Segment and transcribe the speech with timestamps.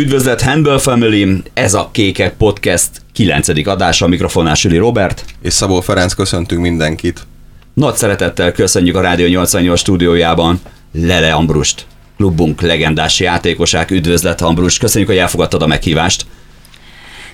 [0.00, 3.48] Üdvözlet Handball Family, ez a Kékek Podcast 9.
[3.66, 5.24] adása, a mikrofonás Üli Robert.
[5.42, 7.26] És Szabó Ferenc, köszöntünk mindenkit.
[7.74, 10.60] Nagy szeretettel köszönjük a Rádió 88 stúdiójában
[10.92, 11.86] Lele Ambrust,
[12.16, 13.90] klubunk legendás játékosák.
[13.90, 16.26] Üdvözlet Ambrus, köszönjük, hogy elfogadtad a meghívást.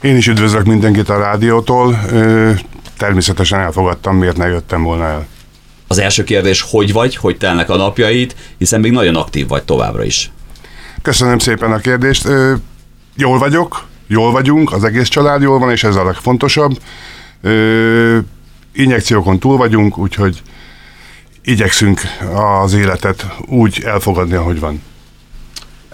[0.00, 2.00] Én is üdvözlök mindenkit a rádiótól.
[2.96, 5.26] Természetesen elfogadtam, miért ne jöttem volna el.
[5.86, 10.04] Az első kérdés, hogy vagy, hogy telnek a napjaid, hiszen még nagyon aktív vagy továbbra
[10.04, 10.30] is.
[11.06, 12.28] Köszönöm szépen a kérdést.
[13.16, 16.78] Jól vagyok, jól vagyunk, az egész család jól van, és ez a legfontosabb.
[18.72, 20.42] Injekciókon túl vagyunk, úgyhogy
[21.42, 22.00] igyekszünk
[22.62, 24.82] az életet úgy elfogadni, ahogy van.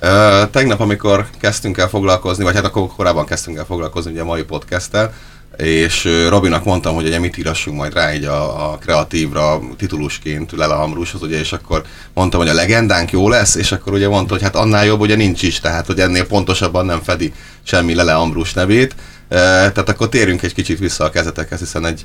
[0.03, 4.25] Uh, tegnap, amikor kezdtünk el foglalkozni, vagy hát akkor korábban kezdtünk el foglalkozni ugye a
[4.25, 5.15] mai podcasttel,
[5.57, 10.79] és Robinak mondtam, hogy ugye mit írassunk majd rá így a, a kreatívra titulusként Lela
[10.79, 11.83] Ambrushoz, ugye, és akkor
[12.15, 15.17] mondtam, hogy a legendánk jó lesz, és akkor ugye mondta, hogy hát annál jobb ugye
[15.17, 18.95] nincs is, tehát hogy ennél pontosabban nem fedi semmi Lele Ambrus nevét.
[19.29, 22.05] E, tehát akkor térjünk egy kicsit vissza a kezetekhez, hiszen egy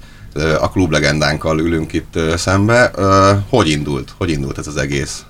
[0.60, 2.92] a klub legendánkkal ülünk itt szembe.
[2.92, 3.04] E,
[3.50, 4.14] hogy indult?
[4.18, 5.26] Hogy indult ez az egész?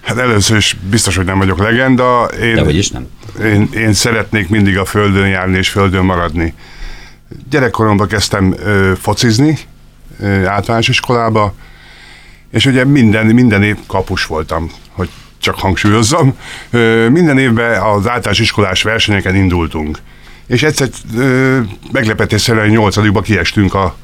[0.00, 2.24] Hát először is biztos, hogy nem vagyok legenda.
[2.24, 3.06] Én, De is nem.
[3.42, 6.54] Én, én szeretnék mindig a földön járni és földön maradni.
[7.50, 9.58] Gyerekkoromban kezdtem ö, focizni
[10.20, 11.54] ö, általános iskolába,
[12.50, 16.36] és ugye minden, minden év kapus voltam, hogy csak hangsúlyozzam.
[16.70, 19.98] Ö, minden évben az általános iskolás versenyeken indultunk.
[20.46, 21.60] És egyszer ö,
[21.92, 23.96] meglepetésszerűen nyolcadikba kiestünk a,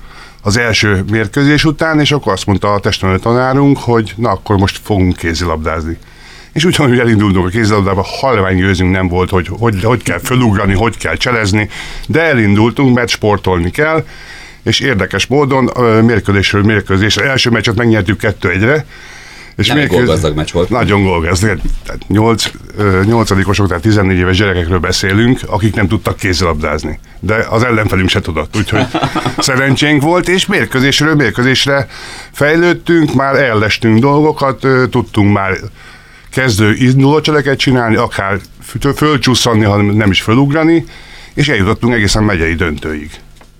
[0.42, 4.80] az első mérkőzés után, és akkor azt mondta a testnevelő tanárunk, hogy na akkor most
[4.82, 5.98] fogunk kézilabdázni.
[6.52, 10.74] És úgy, hogy elindultunk a kézilabdába, halvány gőzünk nem volt, hogy, hogy hogy kell fölugrani,
[10.74, 11.68] hogy kell cselezni,
[12.06, 14.04] de elindultunk, mert sportolni kell,
[14.62, 15.70] és érdekes módon
[16.04, 17.30] mérkőzésről mérkőzésre.
[17.30, 18.86] Első meccset megnyertük kettő egyre,
[19.56, 19.96] és nem mérkőz...
[19.96, 20.68] gólgazdag meccs volt.
[20.68, 21.60] Nagyon gólgazdag.
[21.84, 22.50] Tehát 8,
[23.06, 23.28] 8
[23.66, 26.98] tehát 14 éves gyerekekről beszélünk, akik nem tudtak kézilabdázni.
[27.20, 28.86] De az ellenfelünk se tudott, úgyhogy
[29.38, 31.86] szerencsénk volt, és mérkőzésről mérkőzésre
[32.32, 35.52] fejlődtünk, már ellestünk dolgokat, tudtunk már
[36.30, 38.40] kezdő indulócseleket csinálni, akár
[38.94, 40.84] fölcsúszani, hanem nem is fölugrani,
[41.34, 43.10] és eljutottunk egészen megyei döntőig.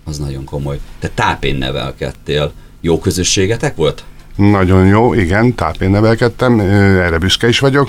[0.04, 0.78] Az nagyon komoly.
[0.98, 2.53] Te tápén nevelkedtél.
[2.80, 4.04] Jó közösségetek volt?
[4.36, 7.88] Nagyon jó, igen, tápén nevelkedtem, erre büszke is vagyok,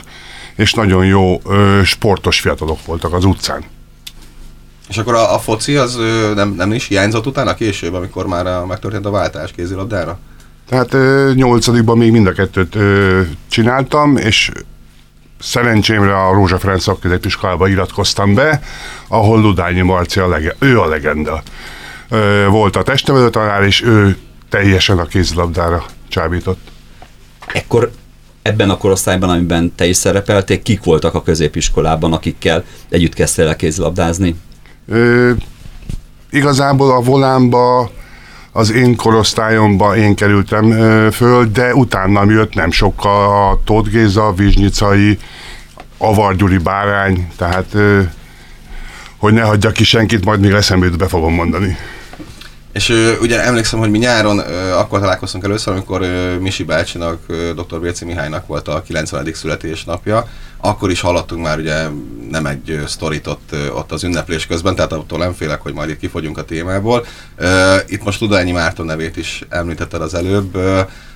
[0.55, 1.41] és nagyon jó
[1.83, 3.63] sportos fiatalok voltak az utcán.
[4.89, 5.97] És akkor a, a foci az
[6.35, 10.19] nem, nem is hiányzott utána később, amikor már a, megtörtént a váltás kézilabdára?
[10.69, 10.95] Tehát
[11.35, 14.51] nyolcadikban még mind a kettőt ö, csináltam, és
[15.41, 18.61] szerencsémre a Rózsa Ferenc szakközépiskolába iratkoztam be,
[19.07, 21.43] ahol Ludányi Marci a lege, ő a legenda.
[22.09, 24.17] Ö, volt a testnevelő tanár, és ő
[24.49, 26.59] teljesen a kézilabdára csábított.
[27.53, 27.91] Ekkor
[28.41, 33.55] ebben a korosztályban, amiben te is szerepeltél, kik voltak a középiskolában, akikkel együtt kezdtél el
[33.55, 34.35] kézilabdázni?
[34.87, 35.31] Ö,
[36.29, 37.91] igazából a volánba
[38.51, 40.71] az én korosztályomba én kerültem
[41.11, 45.19] föl, de utána jött nem sokkal a Tóth Géza, Vizsnyicai,
[45.97, 47.75] Avar Gyuri Bárány, tehát
[49.17, 51.77] hogy ne hagyja ki senkit, majd még eszembe be fogom mondani.
[52.71, 54.39] És ö, ugye emlékszem, hogy mi nyáron
[54.77, 57.19] akkor találkoztunk először, amikor ö, Misi bácsinak,
[57.55, 57.79] dr.
[57.79, 59.33] Bérci Mihálynak volt a 90.
[59.33, 60.27] születésnapja,
[60.57, 61.87] akkor is hallottunk már ugye
[62.29, 65.89] nem egy ö, sztorit ott, ott az ünneplés közben, tehát attól nem félek, hogy majd
[65.89, 67.05] itt kifogyunk a témából.
[67.87, 70.57] Itt most Tudányi Márton nevét is említetted az előbb.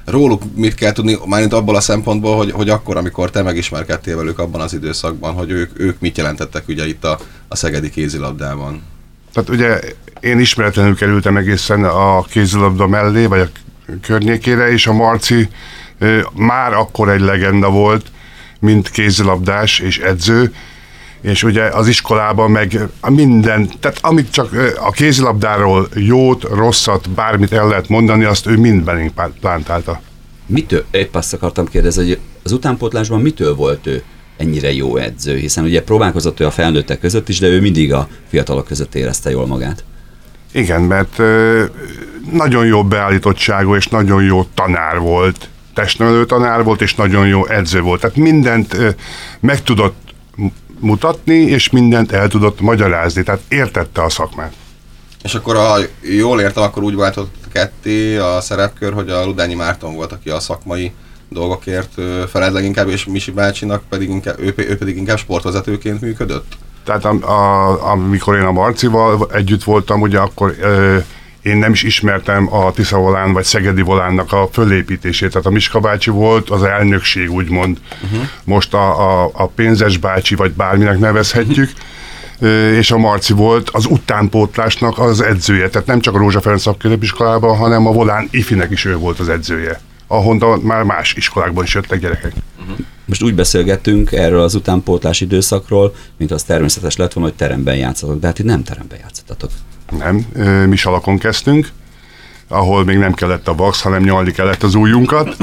[0.06, 4.40] Róluk mit kell tudni, mármint abból a szempontból, hogy, hogy akkor, amikor te megismerkedtél velük
[4.40, 8.82] abban az időszakban, hogy ők, ők mit jelentettek ugye itt a, a szegedi kézilabdában?
[9.34, 9.80] Tehát ugye
[10.20, 13.48] én ismeretlenül kerültem egészen a kézilabda mellé, vagy a
[14.02, 15.50] környékére, és a Marci
[16.34, 18.06] már akkor egy legenda volt,
[18.60, 20.54] mint kézilabdás és edző,
[21.22, 27.68] és ugye az iskolában meg minden, tehát amit csak a kézilabdáról jót, rosszat, bármit el
[27.68, 29.12] lehet mondani, azt ő mind belénk
[29.42, 30.02] plántálta.
[30.46, 34.04] Mitől, épp azt akartam kérdezni, hogy az utánpótlásban mitől volt ő
[34.38, 38.08] ennyire jó edző, hiszen ugye próbálkozott ő a felnőttek között is, de ő mindig a
[38.30, 39.84] fiatalok között érezte jól magát.
[40.56, 41.18] Igen, mert
[42.32, 47.82] nagyon jó beállítottságú és nagyon jó tanár volt, testnevelő tanár volt, és nagyon jó edző
[47.82, 48.02] volt.
[48.02, 48.78] Tehát mindent
[49.40, 50.14] meg tudott
[50.80, 54.54] mutatni, és mindent el tudott magyarázni, tehát értette a szakmát.
[55.24, 59.96] És akkor, ha jól értem, akkor úgy váltott ketté a szerepkör, hogy a Ludányi Márton
[59.96, 60.92] volt, aki a szakmai
[61.30, 61.94] dolgokért
[62.30, 66.58] feled leginkább, és Misi bácsinak pedig inkább, ő, ő pedig inkább sportvezetőként működött?
[66.86, 70.98] Tehát a, a, amikor én a Marcival együtt voltam, ugye akkor ö,
[71.42, 75.30] én nem is ismertem a Tisza volán vagy Szegedi volánnak a fölépítését.
[75.30, 77.78] Tehát a Miska bácsi volt az elnökség, úgymond.
[78.04, 78.28] Uh-huh.
[78.44, 81.70] Most a, a, a pénzes bácsi, vagy bárminek nevezhetjük.
[81.70, 82.78] Uh-huh.
[82.78, 85.70] És a Marci volt az utánpótlásnak az edzője.
[85.70, 89.30] Tehát nem csak a Rózsa Ferenc szakközépiskolában, hanem a volán ifinek is ő volt az
[89.30, 92.34] edzője ahonnan már más iskolákból is jöttek gyerekek.
[92.60, 92.78] Uh-huh.
[93.06, 98.20] Most úgy beszélgettünk erről az utánpótlás időszakról, mint az természetes lett volna, hogy teremben játszatok,
[98.20, 99.50] de hát itt nem teremben játszottatok.
[99.98, 100.16] Nem,
[100.70, 101.70] mi salakon kezdtünk,
[102.48, 105.38] ahol még nem kellett a vax, hanem nyalni kellett az ujjunkat,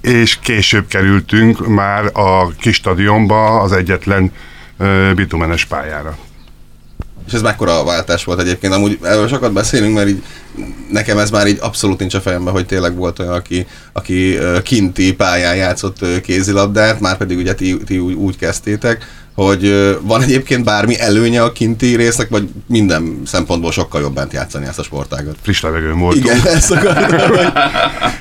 [0.00, 4.32] és később kerültünk már a kis stadionba, az egyetlen
[5.14, 6.16] bitumenes pályára.
[7.26, 10.22] És ez mekkora váltás volt egyébként, amúgy erről sokat beszélünk, mert így
[10.90, 15.14] nekem ez már így abszolút nincs a fejemben, hogy tényleg volt olyan, aki, aki kinti
[15.14, 21.00] pályán játszott kézilabdát, már pedig ugye ti, ti úgy, úgy kezdtétek, hogy van egyébként bármi
[21.00, 25.36] előnye a kinti résznek, vagy minden szempontból sokkal jobb bent játszani ezt a sportágat?
[25.42, 26.24] Friss levegőn voltunk.
[26.24, 27.52] Igen, ezt akartam,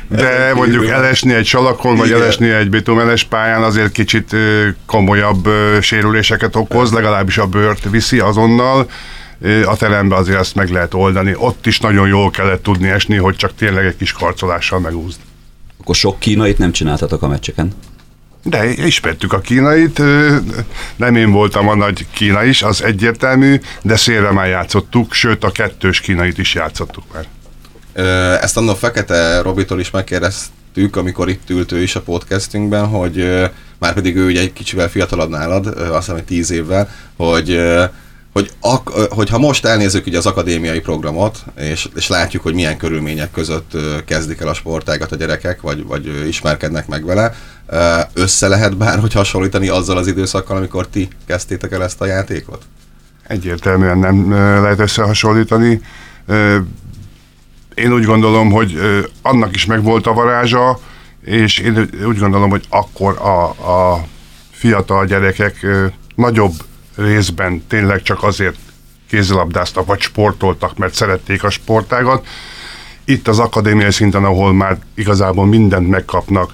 [0.07, 2.21] De mondjuk elesni egy salakon, vagy Igen.
[2.21, 4.35] elesni egy bitumenes pályán azért kicsit
[4.85, 5.49] komolyabb
[5.81, 8.87] sérüléseket okoz, legalábbis a bőrt viszi azonnal
[9.65, 11.33] a teremben azért ezt meg lehet oldani.
[11.37, 15.19] Ott is nagyon jól kellett tudni esni, hogy csak tényleg egy kis karcolással megúzd.
[15.81, 17.71] Akkor sok kínait nem csináltatok a meccseken?
[18.43, 20.01] De ismertük a kínait,
[20.95, 25.51] nem én voltam a nagy kína is, az egyértelmű, de szélre már játszottuk, sőt a
[25.51, 27.25] kettős kínait is játszottuk már.
[28.41, 33.47] Ezt annól Fekete Robitól is megkérdeztük, amikor itt ült ő is a podcastünkben, hogy
[33.77, 37.61] már pedig ő ugye egy kicsivel fiatalabb nálad, azt hiszem, hogy tíz évvel, hogy
[38.33, 43.31] hogy ak, hogyha most elnézzük ugye az akadémiai programot, és, és látjuk, hogy milyen körülmények
[43.31, 43.71] között
[44.05, 47.35] kezdik el a sportágat a gyerekek, vagy, vagy ismerkednek meg vele,
[48.13, 52.63] össze lehet bárhogy hasonlítani azzal az időszakkal, amikor ti kezdtétek el ezt a játékot?
[53.27, 54.31] Egyértelműen nem
[54.61, 55.81] lehet összehasonlítani.
[57.75, 58.79] Én úgy gondolom, hogy
[59.21, 60.79] annak is megvolt a varázsa,
[61.23, 64.05] és én úgy gondolom, hogy akkor a, a
[64.51, 65.65] fiatal gyerekek
[66.15, 66.53] nagyobb
[66.95, 68.55] részben tényleg csak azért
[69.09, 72.27] kézilabdáztak, vagy sportoltak, mert szerették a sportágat.
[73.05, 76.53] Itt az akadémiai szinten, ahol már igazából mindent megkapnak,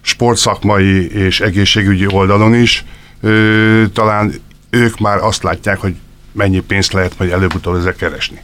[0.00, 2.84] sportszakmai és egészségügyi oldalon is,
[3.20, 4.32] ö, talán
[4.70, 5.94] ők már azt látják, hogy
[6.32, 8.40] mennyi pénzt lehet majd előbb-utóbb ezzel keresni.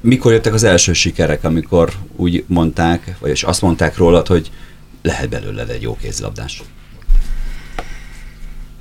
[0.00, 4.50] Mikor jöttek az első sikerek, amikor úgy mondták, vagy azt mondták rólad, hogy
[5.02, 6.62] lehet belőled egy jó kézilabdás?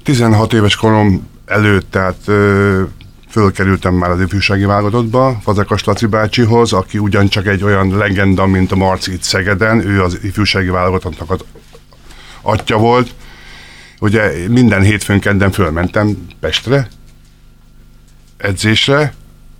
[0.09, 2.83] 16 éves korom előtt, tehát ö,
[3.29, 8.75] fölkerültem már az ifjúsági válogatottba, Fazekas Laci bácsihoz, aki ugyancsak egy olyan legenda, mint a
[8.75, 11.39] Marci itt Szegeden, ő az ifjúsági válogatottnak az
[12.41, 13.13] atya volt.
[13.99, 16.87] Ugye minden hétfőn kedden fölmentem Pestre,
[18.37, 19.13] edzésre,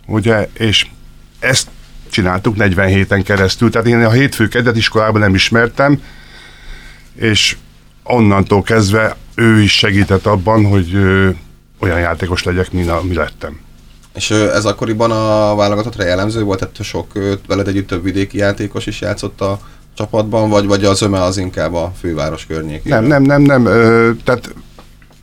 [0.06, 0.88] ugye, és
[1.40, 1.68] ezt
[2.10, 6.02] csináltuk 40 héten keresztül, tehát én a hétfő kedvet iskolában nem ismertem,
[7.16, 7.58] és
[8.10, 11.30] onnantól kezdve ő is segített abban, hogy ö,
[11.80, 13.60] olyan játékos legyek, mint a, mi lettem.
[14.16, 17.08] És ez akkoriban a válogatottra jellemző volt, tehát sok
[17.48, 19.60] veled együtt több vidéki játékos is játszott a
[19.94, 22.94] csapatban, vagy, vagy az öme az inkább a főváros környékén?
[22.94, 23.66] Nem, nem, nem, nem.
[23.66, 24.54] Ö, tehát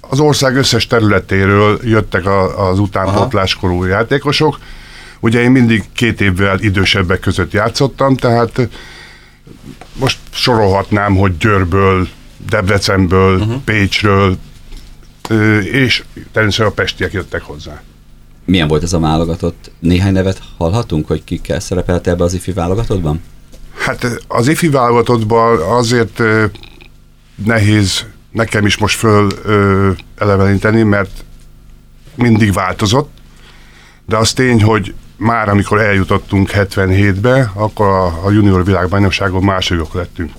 [0.01, 4.59] az ország összes területéről jöttek a, az utánpótláskorú játékosok.
[5.21, 8.69] Ugye én mindig két évvel idősebbek között játszottam, tehát
[9.93, 12.09] most sorolhatnám, hogy Győrből,
[12.49, 13.61] Debrecenből, uh-huh.
[13.65, 14.37] Pécsről,
[15.61, 17.83] és természetesen a pestiek jöttek hozzá.
[18.45, 19.71] Milyen volt ez a válogatott?
[19.79, 23.23] Néhány nevet hallhatunk, hogy kikkel szerepelt ebbe az ifi válogatottban?
[23.79, 26.23] Hát az ifi válogatottban azért
[27.45, 29.29] nehéz nekem is most föl
[30.19, 31.25] eleveníteni, mert
[32.15, 33.11] mindig változott,
[34.07, 40.33] de az tény, hogy már amikor eljutottunk 77-be, akkor a, a junior világbajnokságon másodikok lettünk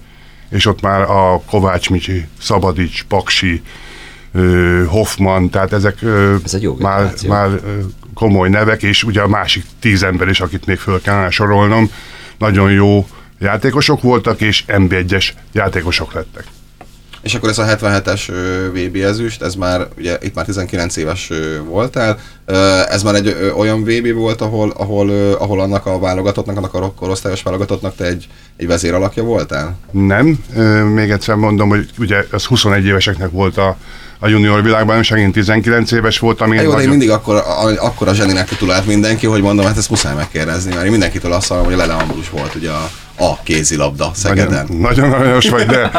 [0.49, 3.61] és ott már a Kovács Micsi, Szabadics, Paksi,
[4.87, 6.01] Hoffman, tehát ezek
[6.43, 7.49] Ez egy jó már, már
[8.13, 11.91] komoly nevek, és ugye a másik tíz ember is, akit még föl kellene sorolnom,
[12.37, 13.07] nagyon jó
[13.39, 16.45] játékosok voltak, és MB1-es játékosok lettek.
[17.27, 18.31] És akkor ez a 77-es
[18.73, 21.31] VB ezüst, ez már, ugye itt már 19 éves
[21.65, 22.19] voltál,
[22.89, 27.43] ez már egy olyan VB volt, ahol, ahol, ahol annak a válogatottnak, annak a korosztályos
[27.43, 29.77] válogatottnak te egy, egy vezér alakja voltál?
[29.91, 30.39] Nem,
[30.93, 33.77] még egyszer mondom, hogy ugye az 21 éveseknek volt a,
[34.19, 36.51] a junior világbajnokság, én 19 éves voltam.
[36.51, 36.81] Én, jó, nagyon...
[36.81, 40.73] én mindig akkor, a, akkor a zseninek titulált mindenki, hogy mondom, hát ezt muszáj megkérdezni,
[40.73, 44.67] mert én mindenkitől azt mondom, hogy Lele Ambrus volt ugye a, a kézilabda Szegeden.
[44.79, 45.91] Nagyon, aranyos vagy, de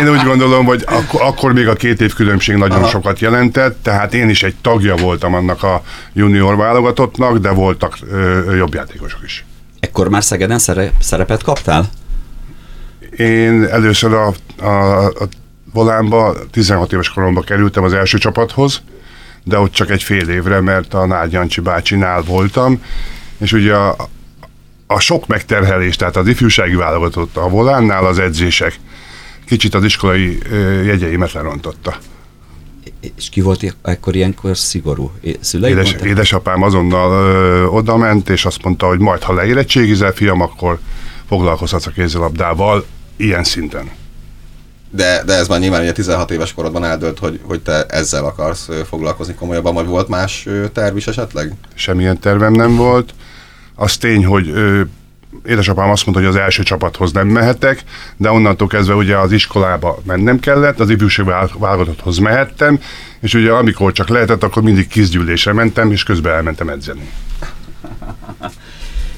[0.00, 2.88] én úgy gondolom, hogy ak- akkor még a két év különbség nagyon Aha.
[2.88, 5.82] sokat jelentett, tehát én is egy tagja voltam annak a
[6.12, 9.44] junior válogatottnak, de voltak ö, jobb játékosok is.
[9.80, 11.88] Ekkor már Szegeden szere- szerepet kaptál?
[13.16, 14.32] Én először a,
[14.66, 15.28] a, a
[15.72, 18.82] volánba 16 éves koromban kerültem az első csapathoz,
[19.44, 22.82] de ott csak egy fél évre, mert a Nagy Jancsi bácsinál voltam,
[23.38, 23.96] és ugye a,
[24.86, 28.78] a sok megterhelés, tehát az ifjúsági válogatott a volánnál az edzések
[29.46, 30.38] kicsit az iskolai
[30.84, 31.96] jegyeimet lerontotta.
[33.16, 35.12] És ki volt ekkor ilyenkor szigorú?
[35.40, 36.08] Szüleid Édes, mondták?
[36.08, 40.78] édesapám azonnal ö, oda ment, és azt mondta, hogy majd ha leérettségizel, fiam, akkor
[41.28, 43.90] foglalkozhatsz a kézilabdával ilyen szinten.
[44.90, 48.68] De, de ez már nyilván ugye 16 éves korodban eldőlt, hogy, hogy te ezzel akarsz
[48.88, 51.52] foglalkozni komolyabban, vagy volt más terv is esetleg?
[51.74, 53.14] Semmilyen tervem nem volt.
[53.76, 54.80] Az tény, hogy ö,
[55.46, 57.82] édesapám azt mondta, hogy az első csapathoz nem mehetek,
[58.16, 61.26] de onnantól kezdve ugye az iskolába mennem kellett, az ifjúság
[61.58, 62.80] válogatotthoz mehettem,
[63.20, 67.10] és ugye amikor csak lehetett, akkor mindig kizgyűlésre mentem, és közben elmentem edzeni.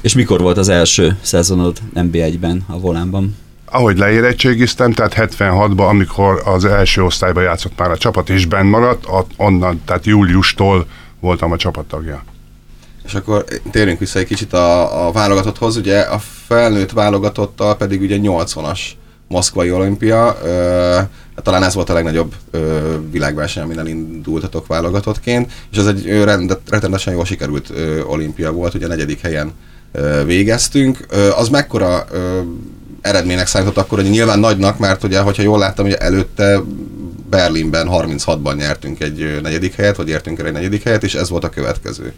[0.01, 3.37] És mikor volt az első szezonod NB1-ben, a volánban?
[3.65, 9.07] Ahogy leérettségiztem, tehát 76-ban, amikor az első osztályban játszott már a csapat, és benn maradt,
[9.37, 10.87] onnan, tehát júliustól
[11.21, 12.23] voltam a csapattagja.
[13.09, 18.19] És akkor térjünk vissza egy kicsit a, a válogatotthoz, ugye a felnőtt válogatottal pedig ugye
[18.23, 18.81] 80-as
[19.29, 20.51] Moszkvai olimpia, ö,
[21.35, 26.25] hát talán ez volt a legnagyobb ö, világverseny, amin elindultatok válogatottként, és ez egy ö,
[26.25, 29.53] rendet, rettenetesen jól sikerült ö, olimpia volt, ugye a negyedik helyen
[29.93, 31.07] ö, végeztünk.
[31.09, 32.41] Ö, az mekkora ö,
[33.01, 36.61] eredménynek számított akkor, hogy nyilván nagynak, mert ugye, hogyha jól láttam, ugye előtte
[37.31, 41.45] Berlinben 36-ban nyertünk egy negyedik helyet, vagy értünk el egy negyedik helyet, és ez volt
[41.45, 42.13] a következő.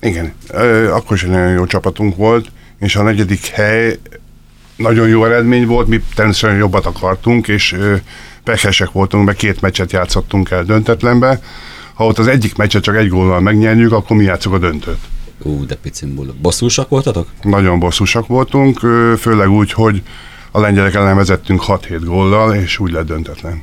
[0.00, 0.32] Igen,
[0.90, 3.98] akkor is egy nagyon jó csapatunk volt, és a negyedik hely
[4.76, 7.96] nagyon jó eredmény volt, mi természetesen jobbat akartunk, és ö,
[8.44, 11.40] pehesek voltunk, mert két meccset játszottunk el döntetlenbe.
[11.94, 14.98] Ha ott az egyik meccset csak egy góllal megnyerjük, akkor mi játszok a döntőt.
[15.42, 16.34] Ú, de picimbul.
[16.42, 17.28] Bosszúsak voltatok?
[17.42, 18.78] Nagyon bosszúsak voltunk,
[19.18, 20.02] főleg úgy, hogy
[20.50, 23.62] a lengyelek ellen vezettünk 6-7 góllal, és úgy lett döntetlen.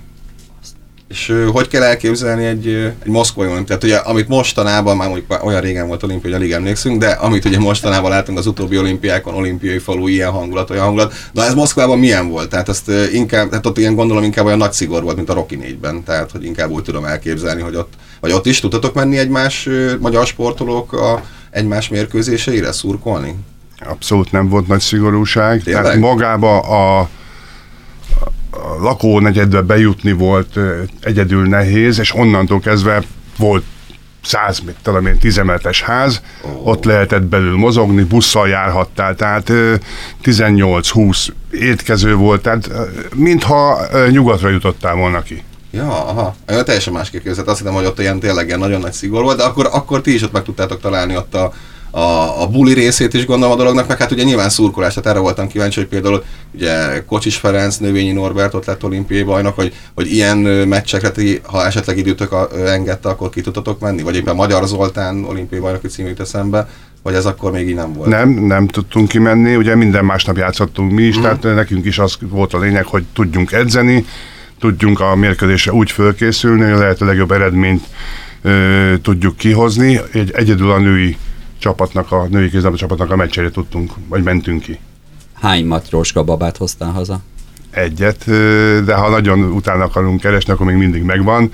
[1.08, 2.68] És hogy kell elképzelni egy,
[3.04, 3.84] egy moszkvai olimpiát?
[3.84, 7.60] Ugye, amit mostanában, már mondjuk olyan régen volt olimpia, hogy alig emlékszünk, de amit ugye
[7.60, 11.14] mostanában látunk az utóbbi olimpiákon, olimpiai falu, ilyen hangulat, olyan hangulat.
[11.32, 12.50] Na ez Moszkvában milyen volt?
[12.50, 15.34] Tehát azt ö, inkább, tehát ott ilyen gondolom inkább olyan nagy szigor volt, mint a
[15.34, 16.04] Rocky 4-ben.
[16.04, 19.70] Tehát, hogy inkább úgy tudom elképzelni, hogy ott, vagy ott is tudtatok menni egymás
[20.00, 23.36] magyar sportolók a egymás mérkőzéseire szurkolni?
[23.80, 25.64] Abszolút nem volt nagy szigorúság.
[25.64, 25.84] Tényleg?
[25.84, 27.10] Tehát magába a,
[28.56, 30.60] a lakónegyedbe bejutni volt
[31.02, 33.04] egyedül nehéz, és onnantól kezdve
[33.38, 33.64] volt
[34.24, 36.68] 100, mit tudom én, 10 emeletes ház, oh.
[36.68, 39.76] ott lehetett belül mozogni, busszal járhattál, tehát ö,
[40.24, 42.70] 18-20 étkező volt, tehát
[43.16, 45.44] mintha nyugatra jutottál volna ki.
[45.72, 46.36] Ja, aha.
[46.50, 47.48] Én teljesen másképp képzelt.
[47.48, 50.14] Azt hittem, hogy ott ilyen tényleg ilyen nagyon nagy szigor volt, de akkor, akkor ti
[50.14, 51.54] is ott meg tudtátok találni ott a,
[51.96, 55.20] a, a buli részét is gondolom a dolognak, meg hát ugye nyilván szurkolás, tehát erre
[55.20, 56.24] voltam kíváncsi, hogy például
[56.54, 60.38] ugye Kocsis Ferenc, Növényi Norbert ott lett olimpiai bajnok, hogy, hogy ilyen
[60.68, 64.02] meccsekre ti, ha esetleg időtök a, engedte, akkor ki tudtatok menni?
[64.02, 66.70] Vagy éppen Magyar Zoltán olimpiai bajnoki című jut eszembe,
[67.04, 68.10] vagy ez akkor még így nem volt?
[68.10, 71.22] Nem, nem tudtunk kimenni, ugye minden másnap játszottunk mi is, mm.
[71.22, 74.06] tehát nekünk is az volt a lényeg, hogy tudjunk edzeni,
[74.60, 77.84] tudjunk a mérkőzésre úgy fölkészülni, hogy a lehető legjobb eredményt
[78.42, 80.00] ö, tudjuk kihozni.
[80.12, 81.18] Egy, egyedül a női
[81.66, 84.80] csapatnak, a női kézilabda csapatnak a meccsére tudtunk, vagy mentünk ki.
[85.34, 87.20] Hány matróska babát hoztál haza?
[87.72, 88.26] Egyet,
[88.86, 91.52] de ha nagyon utána akarunk keresni, akkor még mindig megvan,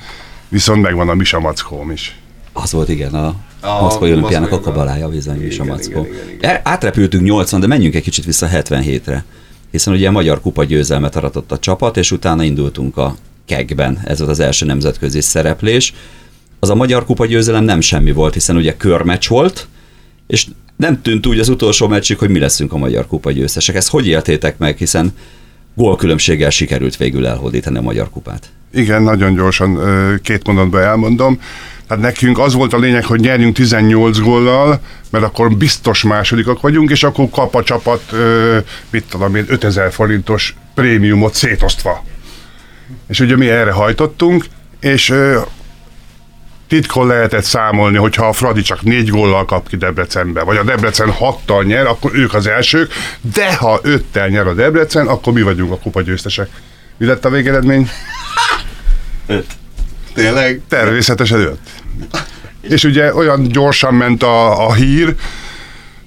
[0.48, 2.20] viszont megvan a Misa Mackóm is.
[2.53, 3.25] Az volt igen, a,
[3.60, 6.08] A a Moszkvai olimpiának a kabalája bizony is a mackó.
[6.41, 9.24] Er- Átrepültünk 80, de menjünk egy kicsit vissza 77-re.
[9.72, 13.15] Hiszen ugye a Magyar Kupa győzelmet aratott a csapat, és utána indultunk a
[13.46, 14.00] kegben.
[14.03, 15.94] Ez volt az első nemzetközi szereplés.
[16.60, 19.68] Az a Magyar Kupa győzelem nem semmi volt, hiszen ugye körmeccs volt,
[20.31, 20.45] és
[20.75, 23.75] nem tűnt úgy az utolsó meccsig, hogy mi leszünk a Magyar Kupa győztesek.
[23.75, 25.13] Ezt hogy éltétek meg, hiszen
[25.75, 28.50] gólkülönbséggel sikerült végül elhódítani a Magyar Kupát?
[28.73, 29.79] Igen, nagyon gyorsan
[30.23, 31.39] két mondatban elmondom.
[31.88, 36.89] Tehát nekünk az volt a lényeg, hogy nyerjünk 18 góllal, mert akkor biztos másodikak vagyunk,
[36.89, 38.11] és akkor kap a csapat,
[38.89, 42.03] mit tudom én, 5000 forintos prémiumot szétosztva.
[43.07, 44.45] És ugye mi erre hajtottunk,
[44.79, 45.13] és
[46.72, 51.12] titkon lehetett számolni, hogyha a Fradi csak négy góllal kap ki Debrecenbe, vagy a Debrecen
[51.12, 52.94] hattal nyer, akkor ők az elsők,
[53.34, 56.50] de ha öttel nyer a Debrecen, akkor mi vagyunk a kupa győztesek.
[56.98, 57.90] Mi lett a végeredmény?
[60.13, 60.62] Tényleg?
[60.70, 61.60] Természetesen öt.
[62.62, 65.16] És ugye olyan gyorsan ment a, a hír,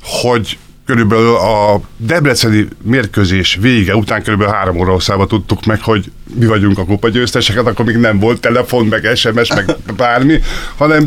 [0.03, 6.47] hogy körülbelül a Debreceni mérkőzés vége után körülbelül három óra hosszába tudtuk meg, hogy mi
[6.47, 10.41] vagyunk a kupa győzteseket, akkor még nem volt telefon, meg SMS, meg bármi,
[10.77, 11.05] hanem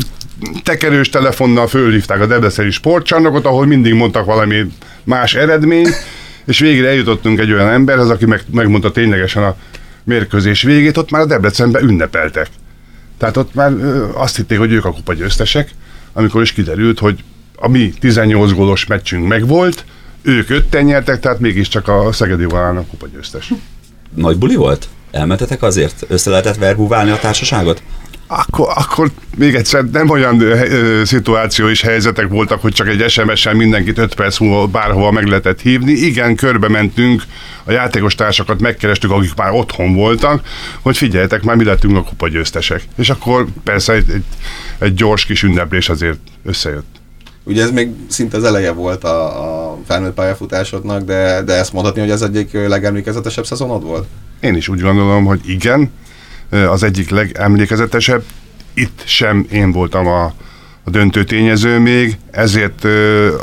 [0.62, 4.66] tekerős telefonnal fölhívták a Debreceni sportcsarnokot, ahol mindig mondtak valami
[5.04, 5.88] más eredmény,
[6.44, 9.56] és végre eljutottunk egy olyan emberhez, aki meg, megmondta ténylegesen a
[10.04, 12.48] mérkőzés végét, ott már a Debrecenben ünnepeltek.
[13.18, 13.72] Tehát ott már
[14.14, 15.70] azt hitték, hogy ők a kupa győztesek,
[16.12, 17.24] amikor is kiderült, hogy
[17.60, 19.84] a mi 18 gólos meccsünk megvolt,
[20.22, 23.52] ők ötten nyertek, tehát mégiscsak a Szegedi Valának kupa győztes.
[24.14, 24.88] Nagy buli volt?
[25.10, 26.04] Elmentetek azért?
[26.08, 27.82] Össze lehetett verbúválni a társaságot?
[28.26, 33.54] Akkor, akkor még egyszer nem olyan ö, szituáció és helyzetek voltak, hogy csak egy SMS-sel
[33.54, 35.92] mindenkit 5 perc múlva bárhova meg lehetett hívni.
[35.92, 37.22] Igen, körbe mentünk,
[37.64, 40.46] a játékos társakat megkerestük, akik már otthon voltak,
[40.80, 42.82] hogy figyeljetek, már mi lettünk a kupa győztesek.
[42.96, 44.24] És akkor persze egy, egy,
[44.78, 46.97] egy gyors kis ünneplés azért összejött.
[47.48, 52.00] Ugye ez még szinte az eleje volt a, a felnőtt pályafutásodnak, de, de ezt mondhatni,
[52.00, 54.06] hogy ez egyik legemlékezetesebb szezonod volt?
[54.40, 55.90] Én is úgy gondolom, hogy igen,
[56.50, 58.22] az egyik legemlékezetesebb.
[58.74, 60.24] Itt sem én voltam a,
[60.84, 62.86] a döntő tényező még, ezért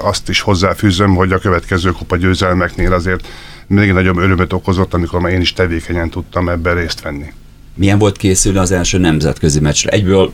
[0.04, 3.28] azt is hozzáfűzöm, hogy a következő kupa győzelmeknél azért
[3.68, 7.34] még nagyobb örömöt okozott, amikor már én is tevékenyen tudtam ebben részt venni.
[7.76, 9.90] Milyen volt készülni az első nemzetközi meccsre?
[9.90, 10.32] Egyből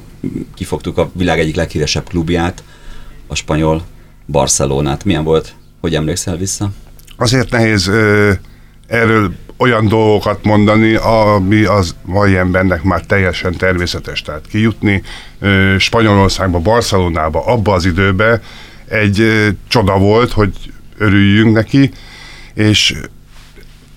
[0.55, 2.63] kifogtuk a világ egyik leghíresebb klubját,
[3.31, 3.83] a spanyol
[4.25, 5.03] Barcelonát.
[5.03, 5.53] Milyen volt?
[5.81, 6.69] Hogy emlékszel vissza?
[7.17, 8.31] Azért nehéz ö,
[8.87, 14.21] erről olyan dolgokat mondani, ami az mai embernek már teljesen természetes.
[14.21, 15.03] Tehát kijutni
[15.39, 18.41] ö, Spanyolországba, Barcelonába, abba az időbe
[18.87, 20.53] egy ö, csoda volt, hogy
[20.97, 21.91] örüljünk neki,
[22.53, 22.95] és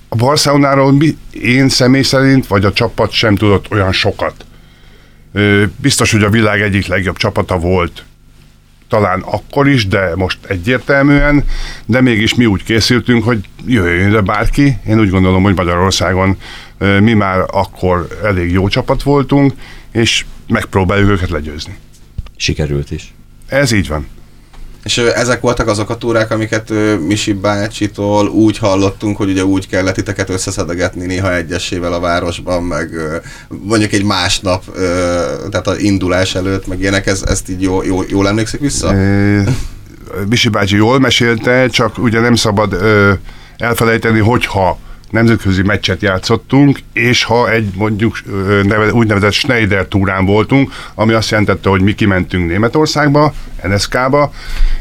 [0.09, 4.35] a Barcelonáról mi, én személy szerint, vagy a csapat sem tudott olyan sokat.
[5.33, 8.05] Ö, biztos, hogy a világ egyik legjobb csapata volt
[8.89, 11.45] talán akkor is, de most egyértelműen,
[11.87, 14.79] de mégis mi úgy készültünk, hogy jöjjön ide bárki.
[14.87, 16.37] Én úgy gondolom, hogy Magyarországon
[16.79, 19.53] mi már akkor elég jó csapat voltunk,
[19.93, 21.77] és megpróbáljuk őket legyőzni.
[22.37, 23.15] Sikerült is.
[23.49, 24.07] Ez így van.
[24.85, 29.95] És ezek voltak azok a túrák, amiket Misi bácsitól úgy hallottunk, hogy ugye úgy kellett
[29.95, 32.91] titeket összeszedegetni néha egyesével a városban, meg
[33.49, 34.65] mondjuk egy másnap,
[35.51, 38.95] tehát az indulás előtt, meg ilyenek, ez, ezt így jó, jó, jól emlékszik vissza?
[38.95, 39.41] Ö,
[40.29, 42.77] Bisi bácsi jól mesélte, csak ugye nem szabad
[43.57, 44.79] elfelejteni, hogyha
[45.15, 48.19] nemzetközi meccset játszottunk, és ha egy mondjuk
[48.91, 53.35] úgynevezett Schneider túrán voltunk, ami azt jelentette, hogy mi kimentünk Németországba,
[53.69, 54.33] NSK-ba,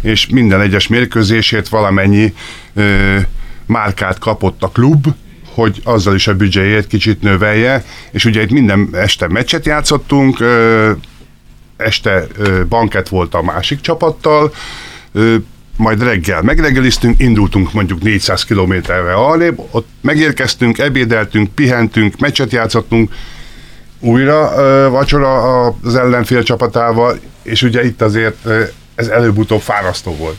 [0.01, 2.33] és minden egyes mérkőzését valamennyi
[2.73, 3.17] ö,
[3.65, 5.07] márkát kapott a klub,
[5.53, 10.91] hogy azzal is a büdzséjét kicsit növelje, és ugye itt minden este meccset játszottunk, ö,
[11.77, 14.53] este ö, banket volt a másik csapattal,
[15.77, 23.13] majd reggel megreggeliztünk, indultunk mondjuk 400 kilométerre arrébb, ott megérkeztünk, ebédeltünk, pihentünk, meccset játszottunk,
[23.99, 28.63] újra ö, vacsora az ellenfél csapatával, és ugye itt azért ö,
[28.95, 30.37] ez előbb-utóbb fárasztó volt.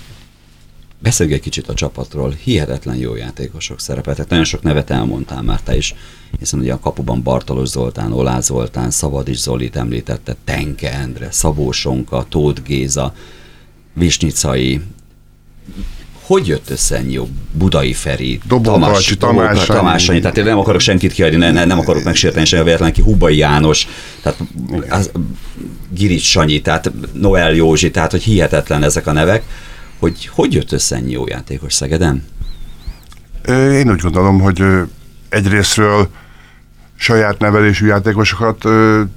[0.99, 2.35] Beszélj egy kicsit a csapatról.
[2.45, 4.29] Hihetetlen jó játékosok szerepeltek.
[4.29, 5.95] Nagyon sok nevet elmondtál már te is,
[6.39, 12.27] hiszen ugye a kapuban Bartalos Zoltán, Olá Zoltán, Szabadis Zolit említette, Tenke Endre, Szabó Sonka,
[12.29, 13.15] Tóth Géza,
[13.93, 14.81] Visnyicai.
[16.21, 17.29] Hogy jött össze ennyi jó?
[17.53, 19.65] Budai Feri, Tamás Tamás.
[19.65, 20.21] Tamás Sanyi.
[20.21, 23.37] Tehát én nem akarok senkit kiadni, ne, ne, nem akarok megsérteni sem véletlen ki, Hubai
[23.37, 23.89] János,
[24.23, 24.39] tehát
[24.89, 25.11] az,
[25.91, 29.43] Girics Sanyi, tehát Noel Józsi, tehát hogy hihetetlen ezek a nevek,
[29.99, 32.25] hogy hogy jött össze ennyi jó játékos Szegeden?
[33.49, 34.63] Én úgy gondolom, hogy
[35.29, 36.09] egyrésztről
[36.97, 38.65] saját nevelésű játékosokat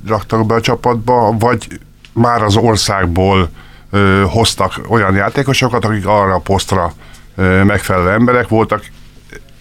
[0.07, 1.67] raktak be a csapatba, vagy
[2.13, 3.49] már az országból
[3.89, 6.93] ö, hoztak olyan játékosokat, akik arra a posztra
[7.35, 8.83] ö, megfelelő emberek voltak.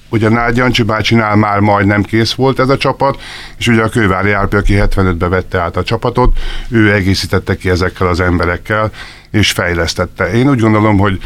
[0.09, 3.21] Ugye Nágy Jancsi bácsinál már majdnem kész volt ez a csapat,
[3.59, 8.07] és ugye a Kővári Árpi, aki 75-ben vette át a csapatot, ő egészítette ki ezekkel
[8.07, 8.91] az emberekkel,
[9.31, 10.33] és fejlesztette.
[10.33, 11.21] Én úgy gondolom, hogy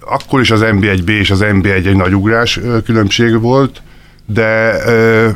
[0.00, 3.82] akkor is az NB1B és az NB1 egy nagy ugrás különbség volt,
[4.26, 5.28] de ö,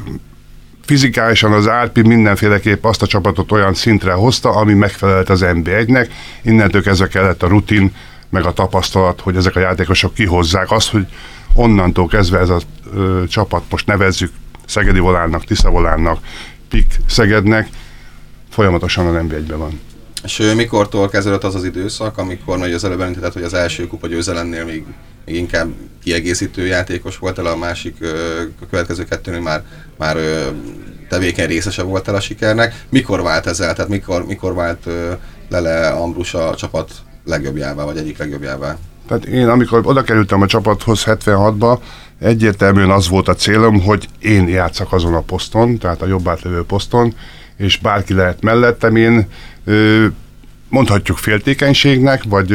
[0.84, 6.08] fizikálisan az Árpi mindenféleképp azt a csapatot olyan szintre hozta, ami megfelelt az NB1-nek.
[6.42, 7.94] Innentől kezdve kellett a rutin,
[8.28, 11.06] meg a tapasztalat, hogy ezek a játékosok kihozzák azt, hogy
[11.54, 12.60] onnantól kezdve ez a
[12.94, 14.32] ö, csapat, most nevezzük
[14.66, 16.18] Szegedi Volánnak, Tisza Volánnak,
[16.68, 17.68] Pik Szegednek,
[18.50, 19.80] folyamatosan a NB1-ben van.
[20.24, 23.86] És ö, mikortól kezdődött az az időszak, amikor nagy az előbb említetted, hogy az első
[23.86, 24.84] kupa győzelemnél még
[25.24, 25.68] inkább
[26.02, 27.96] kiegészítő játékos voltál, a másik,
[28.60, 29.62] a következő kettőnél már,
[29.98, 30.16] már
[31.08, 32.84] tevékeny részese voltál a sikernek.
[32.88, 33.74] Mikor vált ez el?
[33.74, 34.86] Tehát mikor, mikor vált
[35.48, 36.90] Lele Ambrus a csapat
[37.24, 38.76] legjobbjává, vagy egyik legjobbjává?
[39.08, 41.78] Tehát én, amikor oda kerültem a csapathoz 76-ba,
[42.20, 46.64] egyértelműen az volt a célom, hogy én játszak azon a poszton, tehát a jobb átlövő
[46.64, 47.14] poszton,
[47.56, 49.28] és bárki lehet mellettem, én
[50.68, 52.54] mondhatjuk féltékenységnek, vagy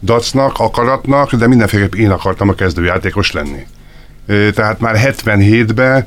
[0.00, 3.66] dacnak, akaratnak, de mindenféleképp én akartam a kezdőjátékos lenni.
[4.54, 6.06] Tehát már 77-ben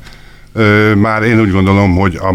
[0.52, 2.34] ö, már én úgy gondolom, hogy a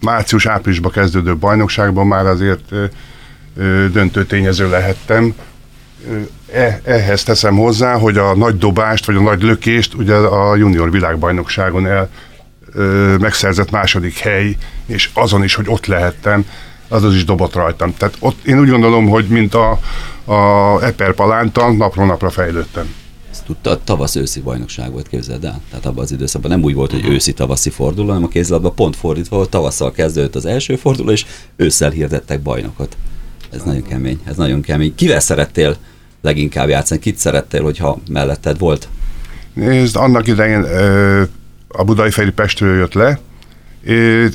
[0.00, 2.74] március-áprilisban kezdődő bajnokságban már azért
[3.92, 5.34] döntő tényező lehettem.
[6.52, 10.90] E, ehhez teszem hozzá, hogy a nagy dobást, vagy a nagy lökést ugye a junior
[10.90, 12.10] világbajnokságon el
[13.18, 16.46] megszerzett második hely, és azon is, hogy ott lehettem,
[16.88, 17.94] az az is dobott rajtam.
[17.96, 19.78] Tehát ott én úgy gondolom, hogy mint a,
[20.24, 22.94] a Eper Palánta, napról napra fejlődtem.
[23.30, 25.60] Ezt tudta, tavasz-őszi bajnokság volt, képzeld el.
[25.70, 29.36] Tehát abban az időszakban nem úgy volt, hogy őszi-tavaszi forduló, hanem a kézilabban pont fordítva,
[29.36, 32.96] hogy tavasszal kezdődött az első forduló, és ősszel hirdettek bajnokot.
[33.52, 34.94] Ez nagyon kemény, ez nagyon kemény.
[34.94, 35.76] Kivel szerettél
[36.22, 37.00] leginkább játszani?
[37.00, 38.88] Kit szerettél, hogyha melletted volt?
[39.52, 41.22] Nézd, annak idején ö,
[41.68, 43.18] a Budai Feri Pestről jött le,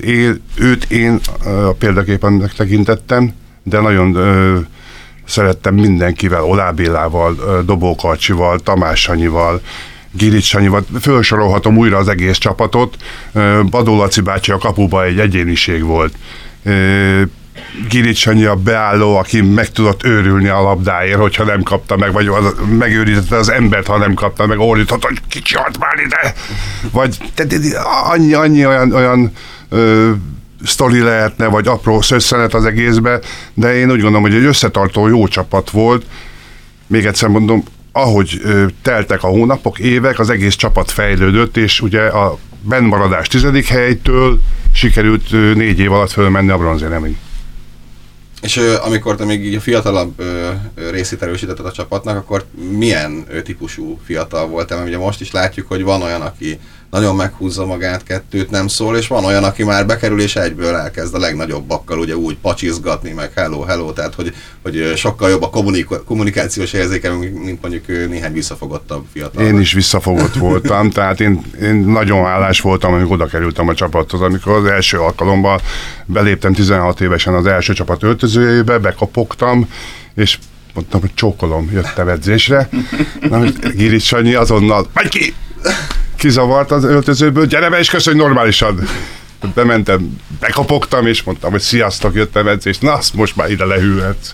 [0.01, 3.33] én, őt én a példaképpen tekintettem,
[3.63, 4.59] de nagyon ö,
[5.25, 9.61] szerettem mindenkivel, Olá Bélával, Dobó Karcsival, Tamás Sanyival,
[10.11, 12.95] Girics Sanyival, felsorolhatom újra az egész csapatot.
[13.69, 16.15] Badó Laci bácsi a kapuba egy egyéniség volt.
[17.89, 22.53] Girics a beálló, aki meg tudott őrülni a labdáért, hogyha nem kapta meg, vagy az,
[22.77, 26.33] megőrizette az embert, ha nem kapta meg, ordított, hogy kicsi már ide!
[26.91, 27.79] Vagy de, de, de,
[28.11, 29.31] annyi, annyi olyan, olyan
[29.69, 30.11] ö,
[30.65, 33.19] sztori lehetne, vagy apró szösszenet az egészbe,
[33.53, 36.05] de én úgy gondolom, hogy egy összetartó jó csapat volt.
[36.87, 42.01] Még egyszer mondom, ahogy ö, teltek a hónapok, évek, az egész csapat fejlődött, és ugye
[42.01, 44.39] a bennmaradás tizedik helytől
[44.73, 47.15] sikerült ö, négy év alatt fölmenni a bronzéremig.
[48.41, 50.23] És amikor te még így a fiatalabb
[50.91, 52.45] részét erősítetted a csapatnak, akkor
[52.77, 54.77] milyen típusú fiatal voltál?
[54.77, 56.59] Mert ugye most is látjuk, hogy van olyan, aki
[56.91, 61.15] nagyon meghúzza magát, kettőt nem szól, és van olyan, aki már bekerül és egyből elkezd
[61.15, 66.03] a legnagyobbakkal ugye úgy pacsizgatni, meg hello, hello, tehát hogy, hogy sokkal jobb a kommunik-
[66.05, 67.11] kommunikációs érzéke,
[67.43, 69.43] mint mondjuk néhány visszafogottabb fiatal.
[69.43, 74.21] Én is visszafogott voltam, tehát én, én nagyon hálás voltam, amikor oda kerültem a csapathoz,
[74.21, 75.61] amikor az első alkalommal
[76.05, 79.69] beléptem 16 évesen az első csapat öltözőjébe, bekopogtam,
[80.15, 80.37] és
[80.73, 82.69] mondtam, hogy csókolom, jöttem edzésre.
[83.29, 83.43] Na,
[83.75, 85.33] Girics Sanyi azonnal, megy ki!
[86.21, 88.87] Kizavart az öltözőből, gyere be és köszönj normálisan.
[89.53, 94.33] Bementem, bekapogtam, és mondtam, hogy sziasztok, jöttem edzést, na azt most már ide lehűlhetsz.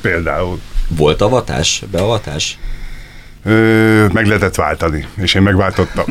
[0.00, 0.60] Például.
[0.88, 2.58] Volt avatás, beavatás?
[3.46, 6.04] Ö, meg lehetett váltani, és én megváltottam.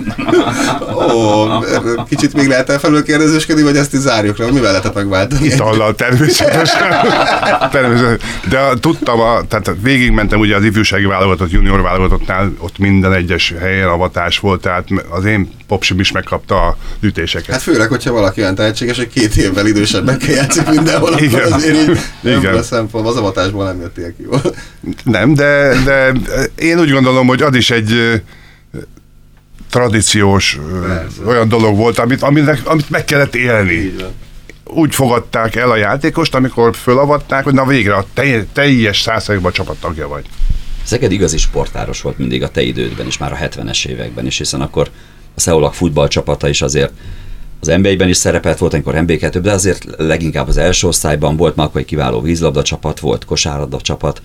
[0.96, 1.48] Ó,
[2.10, 5.46] kicsit még lehet el felül kérdezősködni, vagy ezt is zárjuk le, mivel lehetett megváltani?
[5.46, 6.90] Itallal természetesen.
[7.72, 8.20] természetesen.
[8.50, 13.88] De tudtam, a, tehát végigmentem ugye az ifjúsági válogatott, junior válogatottnál, ott minden egyes helyen
[13.88, 17.52] avatás volt, tehát az én popsim is megkapta a ütéseket.
[17.52, 21.52] Hát főleg, hogyha valaki olyan tehetséges, hogy két évvel idősebbnek kell játszik mindenhol, Igen.
[21.52, 22.56] azért így Igen.
[22.56, 24.42] a szempont, az avatásból nem jöttél ki jól.
[25.04, 26.12] Nem, de, de
[26.56, 28.22] én úgy gondolom, hogy az is egy
[29.70, 31.24] tradíciós Persze.
[31.26, 33.96] olyan dolog volt, amit, amit, amit meg kellett élni.
[34.64, 38.06] Úgy fogadták el a játékost, amikor fölavatták, hogy na végre a
[38.54, 40.26] teljes százszerűen a csapattagja vagy.
[40.84, 44.62] Szeged igazi sportáros volt mindig a te idődben is, már a 70-es években is, hiszen
[44.62, 44.90] akkor
[45.36, 46.92] a Szeolak futballcsapata is azért
[47.60, 49.12] az nba is szerepelt volt, amikor nb
[49.42, 53.82] de azért leginkább az első osztályban volt, már akkor egy kiváló vízlabda csapat volt, kosárlabda
[53.82, 54.22] csapat.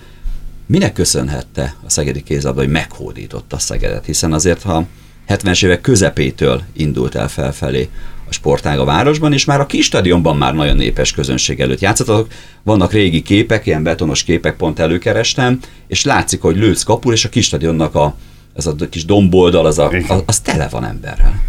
[0.65, 4.05] Minek köszönhette a szegedi kézlabda, hogy meghódította a Szegedet?
[4.05, 4.85] Hiszen azért, ha
[5.27, 7.89] 70-es évek közepétől indult el felfelé
[8.27, 12.27] a sportág a városban, és már a kis stadionban már nagyon népes közönség előtt játszatok.
[12.63, 17.29] Vannak régi képek, ilyen betonos képek pont előkerestem, és látszik, hogy lősz kapul, és a
[17.29, 18.15] kis stadionnak a,
[18.53, 21.41] az a kis domboldal, az, a, az, az tele van emberrel.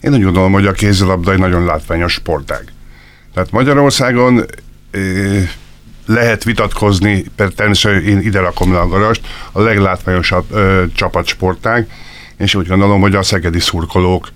[0.00, 2.72] Én úgy gondolom, hogy a kézilabda egy nagyon látványos sportág.
[3.34, 4.44] Tehát Magyarországon
[6.06, 11.88] lehet vitatkozni, természetesen én ide rakom le a garast, a leglátványosabb ö, csapatsportág,
[12.36, 14.28] és úgy gondolom, hogy a szegedi szurkolók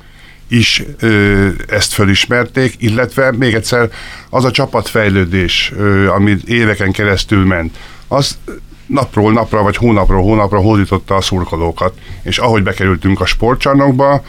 [0.48, 3.90] is ö, ezt fölismerték, illetve még egyszer
[4.30, 7.76] az a csapatfejlődés, ö, ami éveken keresztül ment,
[8.08, 8.38] az
[8.86, 11.98] napról napra, vagy hónapról hónapra hódította a szurkolókat.
[12.22, 14.22] És ahogy bekerültünk a sportcsarnokba,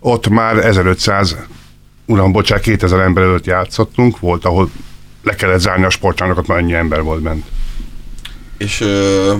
[0.00, 1.36] ott már 1500,
[2.06, 4.70] uram, bocsánat, 2000 ember előtt játszottunk, volt, ahol
[5.22, 7.46] le kellett zárni a sportcsarnokot, mert annyi ember volt bent.
[8.58, 9.34] És ö,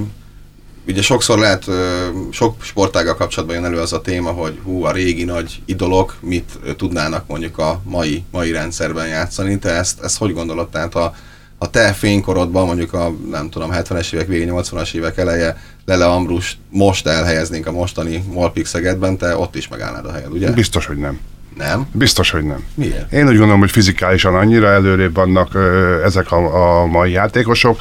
[0.87, 4.93] ugye sokszor lehet, ö, sok sportággal kapcsolatban jön elő az a téma, hogy hú, a
[4.93, 9.59] régi nagy idolok mit tudnának mondjuk a mai, mai rendszerben játszani.
[9.59, 10.69] Te ezt, ezt hogy gondolod?
[10.69, 11.15] Tehát a
[11.59, 16.59] a te fénykorodban, mondjuk a nem tudom, 70-es évek végén, 80-as évek eleje, Lele Ambrus
[16.71, 20.51] most elhelyeznénk a mostani Molpix Szegedben, te ott is megállnád a helyed, ugye?
[20.51, 21.21] Biztos, hogy nem.
[21.57, 21.87] Nem?
[21.93, 22.65] Biztos, hogy nem.
[22.75, 23.13] Miért?
[23.13, 27.81] Én úgy gondolom, hogy fizikálisan annyira előrébb vannak ö, ezek a, a mai játékosok,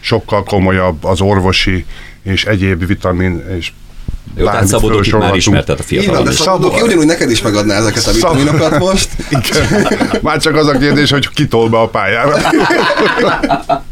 [0.00, 1.84] sokkal komolyabb az orvosi
[2.22, 3.72] és egyéb vitamin és
[4.36, 6.36] Jó, tehát bármit Szabó Dokit már ismerted a fiatalon de is.
[6.36, 9.08] Szabó Doki ugyanúgy neked is megadná ezeket a vitaminokat most.
[9.30, 9.86] Igen.
[10.22, 12.36] Már csak az a kérdés, hogy kitol be a pályára.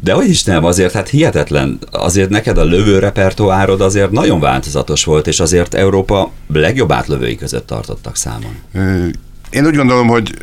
[0.00, 5.04] De hogy is nem, azért hát hihetetlen, azért neked a lövő repertoárod azért nagyon változatos
[5.04, 8.56] volt, és azért Európa legjobb átlövői között tartottak számon.
[9.50, 10.34] Én úgy gondolom, hogy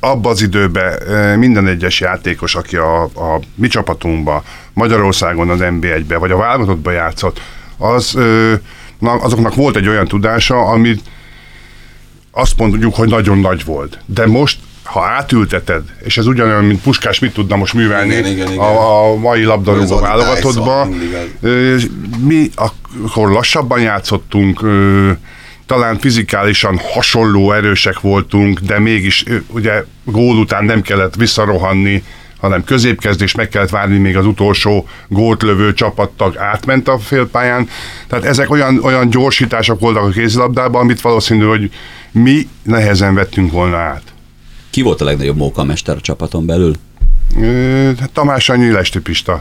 [0.00, 6.30] abban az időben minden egyes játékos, aki a, a mi csapatunkban, Magyarországon az NB1-be, vagy
[6.30, 7.40] a válogatottban játszott,
[7.78, 8.18] az,
[9.00, 11.02] azoknak volt egy olyan tudása, amit
[12.30, 13.98] azt mondjuk, hogy nagyon nagy volt.
[14.06, 18.46] De most, ha átülteted, és ez ugyanolyan, mint Puskás mit tudna most művelni Igen, igen,
[18.46, 18.58] igen.
[18.58, 20.88] A, a mai labdarúgó válogatottba,
[22.18, 24.60] mi akkor lassabban játszottunk,
[25.66, 32.02] talán fizikálisan hasonló erősek voltunk, de mégis ugye gól után nem kellett visszarohanni,
[32.40, 37.68] hanem középkezdés, meg kellett várni, még az utolsó gólt lövő csapattag átment a félpályán.
[38.08, 41.70] Tehát ezek olyan, olyan gyorsítások voltak a kézilabdában, amit valószínű, hogy
[42.12, 44.13] mi nehezen vettünk volna át.
[44.74, 46.74] Ki volt a legnagyobb mókamester a csapaton belül?
[48.00, 49.40] Hát Tamás Annyi, Lesti Pista.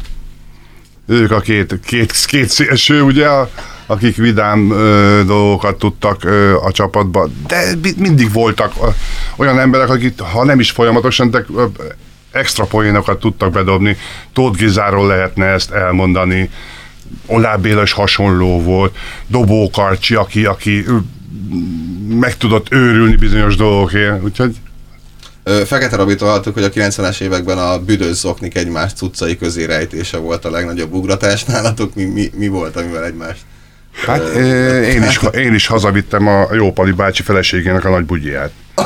[1.08, 3.28] Ők a két, két, két szélső, ugye,
[3.86, 8.74] akik vidám ö, dolgokat tudtak ö, a csapatba, de mi- mindig voltak
[9.36, 11.65] olyan emberek, akik, ha nem is folyamatosan, de ö,
[12.32, 13.98] extra poénokat tudtak bedobni.
[14.34, 16.50] Tóth Gizáról lehetne ezt elmondani.
[17.26, 18.98] Oláb Béla is hasonló volt.
[19.28, 20.86] Dobó Karcsi, aki, aki
[22.10, 24.24] meg tudott őrülni bizonyos dolgokért.
[24.24, 24.56] Úgyhogy
[25.43, 30.45] Fekete Robitól hallottuk, hogy a 90-es években a büdös zoknik egymás cuccai közé rejtése volt
[30.45, 31.95] a legnagyobb ugratás nálatok.
[31.95, 33.41] Mi, mi, mi volt, amivel egymást?
[34.06, 38.51] Hát ö, én is, én is hazavittem a Jópali bácsi feleségének a nagy bugyját.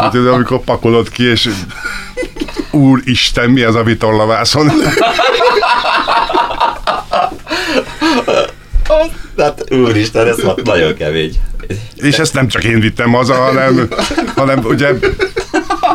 [0.00, 1.48] Hát, ez amikor pakolod ki, és
[2.70, 4.70] Úristen, mi ez a vitorlavászon?
[9.38, 11.40] Hát úristen, ez nagyon kemény.
[11.96, 13.88] És ezt nem csak én vittem haza, hanem,
[14.36, 14.88] hanem ugye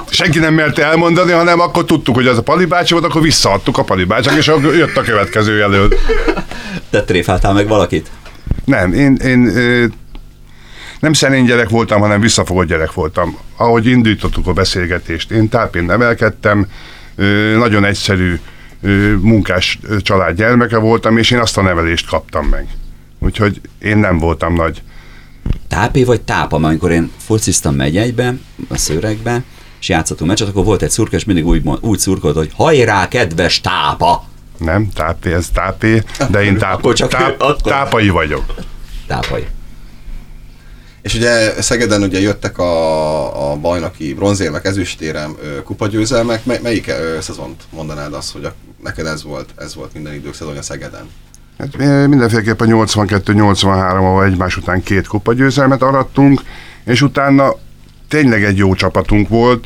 [0.09, 3.77] senki nem merte elmondani, hanem akkor tudtuk, hogy az a Pali bácsi volt, akkor visszaadtuk
[3.77, 5.95] a Pali bácsinak, és akkor jött a következő jelölt.
[6.89, 8.09] Te tréfáltál meg valakit?
[8.65, 9.39] Nem, én, én
[10.99, 13.37] nem szerény gyerek voltam, hanem visszafogott gyerek voltam.
[13.57, 16.67] Ahogy indítottuk a beszélgetést, én tápén nevelkedtem,
[17.57, 18.39] nagyon egyszerű
[19.19, 22.67] munkás család gyermeke voltam, és én azt a nevelést kaptam meg.
[23.19, 24.81] Úgyhogy én nem voltam nagy.
[25.67, 28.33] Tápé vagy tápa, mert amikor én fociztam megyegybe,
[28.69, 29.43] a szőregbe,
[29.79, 33.61] és játszottunk meccset, akkor volt egy szurka, és mindig úgy, úgy szurkolt, hogy hajrá, kedves
[33.61, 34.23] tápa!
[34.57, 38.53] Nem, tápé, ez tápé, de én táp, Akkor csak táp, ő- akkor- tápai vagyok.
[39.07, 39.47] Tápai.
[41.01, 46.45] És ugye Szegeden ugye jöttek a, a bajnoki bronzérmek, ezüstérem, kupagyőzelmek.
[46.45, 48.53] Mely, melyik szezont mondanád azt, hogy a,
[48.83, 51.09] neked ez volt, ez volt minden idők szezonja Szegeden?
[51.57, 53.63] Hát mindenféleképpen 82-83,
[53.93, 56.41] ahol egymás után két kupa győzelmet arattunk,
[56.85, 57.55] és utána
[58.07, 59.65] tényleg egy jó csapatunk volt,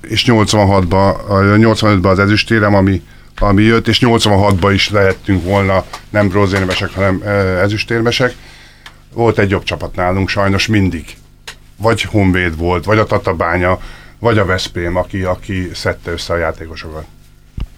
[0.00, 3.02] és 86-ban, 85-ban az ezüstérem, ami,
[3.38, 7.22] ami jött, és 86-ban is lehettünk volna nem bronzérmesek, hanem
[7.62, 8.36] ezüstérmesek.
[9.12, 11.04] Volt egy jobb csapat nálunk sajnos mindig.
[11.76, 13.78] Vagy Honvéd volt, vagy a Tatabánya,
[14.18, 17.04] vagy a Veszprém, aki, aki szedte össze a játékosokat.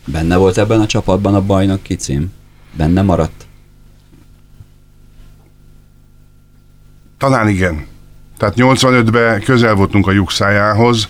[0.04, 2.32] Benne volt ebben a csapatban a bajnok kicím?
[2.72, 3.46] Benne maradt?
[7.18, 7.86] Talán igen.
[8.38, 11.08] Tehát 85-ben közel voltunk a lyukszájához,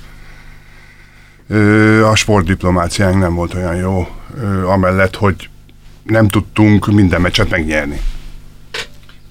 [1.52, 4.08] Ö, a sportdiplomáciánk nem volt olyan jó,
[4.64, 5.48] amellett, hogy
[6.02, 8.00] nem tudtunk minden meccset megnyerni.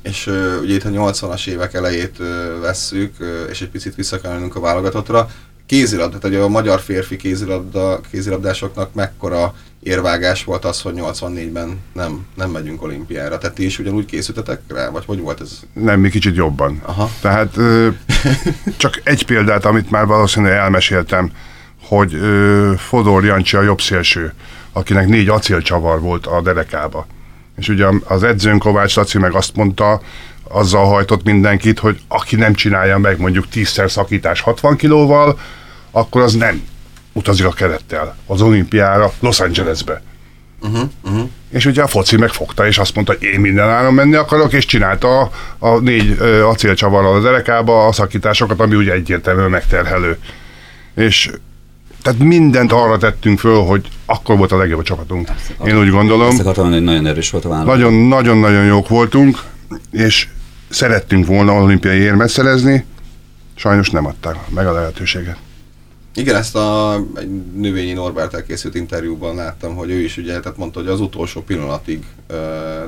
[0.02, 2.18] És ö, ugye itt a 80-as évek elejét
[2.62, 3.15] vesszük,
[3.50, 5.30] és egy picit vissza kell mennünk a válogatottra.
[5.70, 9.54] Kézilabda, tehát ugye a magyar férfi kézilabda, kézilabdásoknak mekkora
[9.84, 13.38] érvágás volt az, hogy 84-ben nem, nem megyünk olimpiára.
[13.38, 15.60] Tehát ti is ugyanúgy készültetek rá, vagy hogy volt ez?
[15.74, 16.82] Nem, mi kicsit jobban.
[16.86, 17.10] Aha.
[17.22, 17.88] Tehát ö,
[18.78, 21.32] csak egy példát, amit már valószínűleg elmeséltem,
[21.88, 24.34] hogy ö, Fodor Jancsi a jobb szélső,
[24.72, 27.08] akinek négy acélcsavar volt a derekába.
[27.58, 30.02] És ugye az edzőn Kovács Laci meg azt mondta,
[30.44, 35.40] azzal hajtott mindenkit, hogy aki nem csinálja meg mondjuk tízszer szakítás 60 kilóval,
[35.91, 36.62] akkor az nem
[37.13, 40.02] utazik a kerettel az olimpiára Los Angelesbe.
[40.62, 41.30] Uh-huh, uh-huh.
[41.49, 44.65] És ugye a foci megfogta, és azt mondta, hogy én minden áron menni akarok, és
[44.65, 50.17] csinálta a, a négy ö, acélcsavarral az erekába a szakításokat, ami ugye egyértelműen megterhelő.
[50.95, 51.32] És
[52.02, 55.30] tehát mindent arra tettünk föl, hogy akkor volt a legjobb a csapatunk.
[55.65, 56.30] Én úgy gondolom.
[56.30, 57.75] Ezt akartam hogy nagyon erős volt a vállalat.
[57.75, 59.43] Nagyon, nagyon-nagyon jók voltunk,
[59.91, 60.28] és
[60.69, 62.86] szerettünk volna olimpiai érmet szerezni,
[63.56, 65.38] sajnos nem adták meg a lehetőséget.
[66.15, 70.80] Igen, ezt a egy növényi Norbert készült interjúban láttam, hogy ő is ugye, tehát mondta,
[70.80, 72.34] hogy az utolsó pillanatig ö,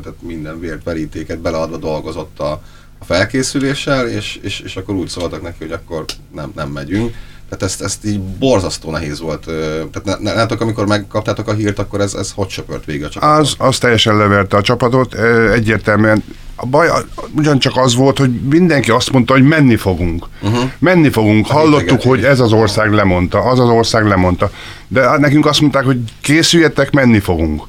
[0.03, 2.51] tehát minden vért, verítéket beleadva dolgozott a,
[2.99, 7.15] a felkészüléssel, és, és, és akkor úgy szóltak neki, hogy akkor nem, nem megyünk.
[7.49, 9.45] Tehát ezt, ezt így borzasztó nehéz volt.
[9.91, 13.39] Tehát ne, amikor megkaptátok a hírt, akkor ez, ez hogy söpört végig a csapatot?
[13.39, 15.13] Az, az teljesen leverte a csapatot,
[15.53, 16.23] egyértelműen.
[16.63, 16.89] A baj
[17.35, 20.27] ugyancsak az volt, hogy mindenki azt mondta, hogy menni fogunk.
[20.41, 20.71] Uh-huh.
[20.79, 21.47] Menni fogunk.
[21.47, 22.05] Hallottuk, integetés.
[22.05, 24.51] hogy ez az ország lemondta, az az ország lemondta.
[24.87, 27.63] De nekünk azt mondták, hogy készüljetek, menni fogunk.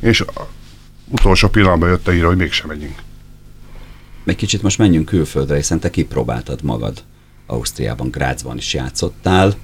[0.00, 0.24] És
[1.08, 2.94] utolsó pillanatban jött a hír, hogy mégsem megyünk.
[4.24, 7.02] Egy kicsit most menjünk külföldre, hiszen te kipróbáltad magad.
[7.46, 9.54] Ausztriában, Grazban is játszottál.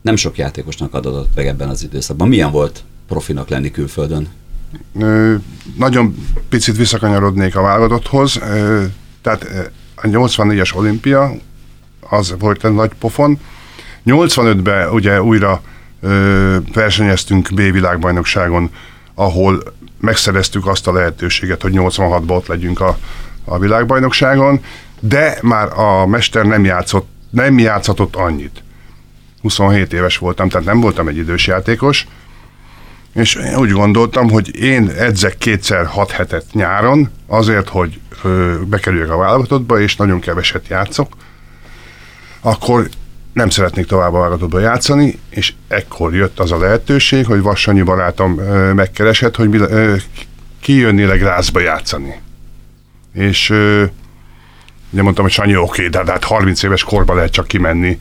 [0.00, 2.28] Nem sok játékosnak adott meg ebben az időszakban.
[2.28, 4.28] Milyen volt profinak lenni külföldön?
[5.76, 6.14] Nagyon
[6.48, 8.38] picit visszakanyarodnék a válogatotthoz.
[9.22, 11.32] Tehát a 84-es olimpia,
[12.00, 13.38] az volt egy nagy pofon.
[14.06, 15.62] 85-ben ugye újra
[16.72, 18.70] versenyeztünk B világbajnokságon,
[19.14, 19.62] ahol
[20.00, 22.98] megszereztük azt a lehetőséget, hogy 86-ban ott legyünk a,
[23.44, 24.60] a világbajnokságon,
[25.00, 28.62] de már a mester nem játszott, nem játszhatott annyit.
[29.40, 32.06] 27 éves voltam, tehát nem voltam egy idős játékos,
[33.14, 39.10] és én úgy gondoltam, hogy én edzek kétszer hat hetet nyáron, azért, hogy ö, bekerüljek
[39.10, 41.16] a válogatottba, és nagyon keveset játszok,
[42.40, 42.88] akkor
[43.32, 48.38] nem szeretnék tovább a válogatottba játszani, és ekkor jött az a lehetőség, hogy Vassanyi barátom
[48.38, 49.94] ö, megkeresett, hogy ö,
[50.60, 52.20] kijönnél Grászba játszani.
[53.14, 53.84] És ö,
[54.90, 57.98] ugye mondtam, hogy Sanyi, oké, de, de hát 30 éves korban lehet csak kimenni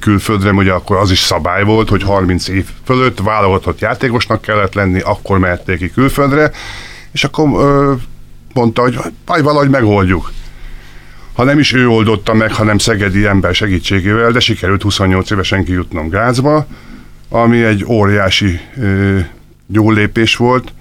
[0.00, 5.00] külföldre, ugye akkor az is szabály volt, hogy 30 év fölött válogatott játékosnak kellett lenni,
[5.00, 6.50] akkor mehették ki külföldre,
[7.12, 7.92] és akkor ö,
[8.52, 10.32] mondta, hogy majd valahogy megoldjuk.
[11.32, 16.08] Ha nem is ő oldotta meg, hanem szegedi ember segítségével, de sikerült 28 évesen kijutnom
[16.08, 16.66] Gázba,
[17.28, 19.18] ami egy óriási ö,
[19.72, 20.72] jó lépés volt,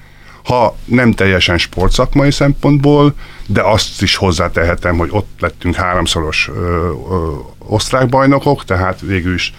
[0.43, 3.13] ha nem teljesen sportszakmai szempontból,
[3.47, 9.53] de azt is hozzátehetem, hogy ott lettünk háromszoros ö, ö, osztrák bajnokok, tehát végül is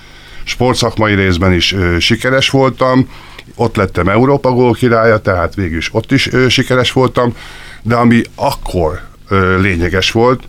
[0.45, 3.09] sportszakmai részben is ö, sikeres voltam,
[3.55, 7.37] ott lettem Európa gól királya, tehát végül is ott is ö, sikeres voltam,
[7.83, 10.43] de ami akkor ö, lényeges volt,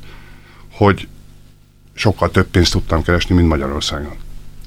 [0.71, 1.08] hogy
[1.93, 4.15] sokkal több pénzt tudtam keresni, mint Magyarországon.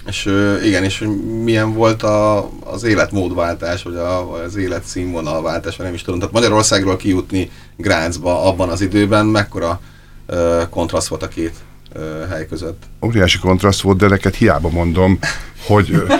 [0.07, 0.29] És
[0.65, 1.09] igen, és hogy
[1.43, 6.19] milyen volt a, az életmódváltás, vagy a, az életszínvonalváltás, nem is tudom.
[6.19, 9.81] Tehát Magyarországról kijutni Grácsba abban az időben, mekkora
[10.27, 11.55] ö, kontraszt volt a két
[11.93, 12.83] ö, hely között?
[13.05, 15.19] óriási kontraszt volt, de neked hiába mondom,
[15.67, 16.15] hogy ö,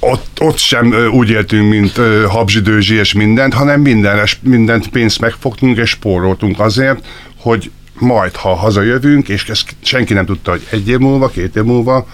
[0.00, 4.88] ott, ott sem ö, úgy éltünk, mint ö, Habzsi Dőzsi és mindent, hanem minden, mindent
[4.88, 7.06] pénzt megfogtunk és spóroltunk azért,
[7.38, 11.62] hogy majd, ha hazajövünk, és ezt senki nem tudta, hogy egy év múlva, két év
[11.62, 12.06] múlva,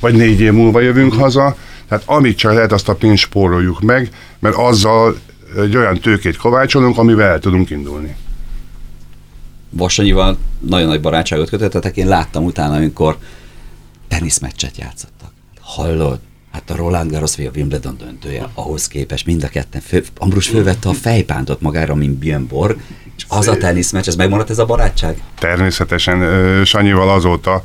[0.00, 1.56] vagy négy év múlva jövünk haza,
[1.88, 5.16] tehát amit csak lehet, azt a pénzt spóroljuk meg, mert azzal
[5.56, 8.16] egy olyan tőkét kovácsolunk, amivel el tudunk indulni.
[9.70, 13.16] Vassanyival nagyon nagy barátságot kötöttetek, én láttam utána, amikor
[14.08, 15.32] teniszmeccset játszottak.
[15.60, 16.18] Hallod?
[16.52, 20.48] Hát a Roland Garros vagy a Wimbledon döntője, ahhoz képest mind a ketten, fő, Ambrus
[20.48, 22.80] fölvette a fejpántot magára, mint Björn Borg,
[23.16, 25.22] és az a teniszmeccs, ez megmaradt ez a barátság?
[25.38, 27.62] Természetesen Sanyival azóta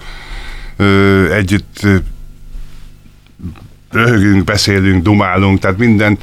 [1.32, 1.88] együtt
[3.92, 6.18] röhögünk, beszélünk, dumálunk, tehát minden,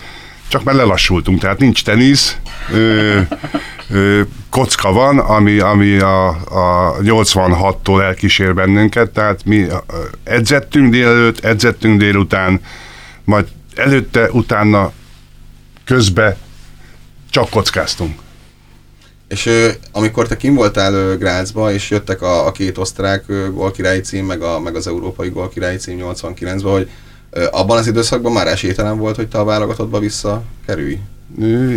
[0.48, 2.36] csak már lelassultunk, tehát nincs tenisz,
[2.72, 3.20] ö,
[3.90, 9.66] ö, kocka van, ami, ami a, a 86-tól elkísér bennünket, tehát mi
[10.24, 12.60] edzettünk délelőtt, edzettünk délután,
[13.24, 14.92] majd előtte, utána,
[15.84, 16.36] közbe
[17.30, 18.18] csak kockáztunk.
[19.28, 19.50] És
[19.92, 24.42] amikor te kim voltál ö, Grácsba, és jöttek a, a két osztrák gólkirályi cím, meg,
[24.42, 26.90] a, meg az európai gólkirályi cím 89-ben, hogy
[27.50, 30.98] abban az időszakban már esélytelen volt, hogy te a válogatottba visszakerülj?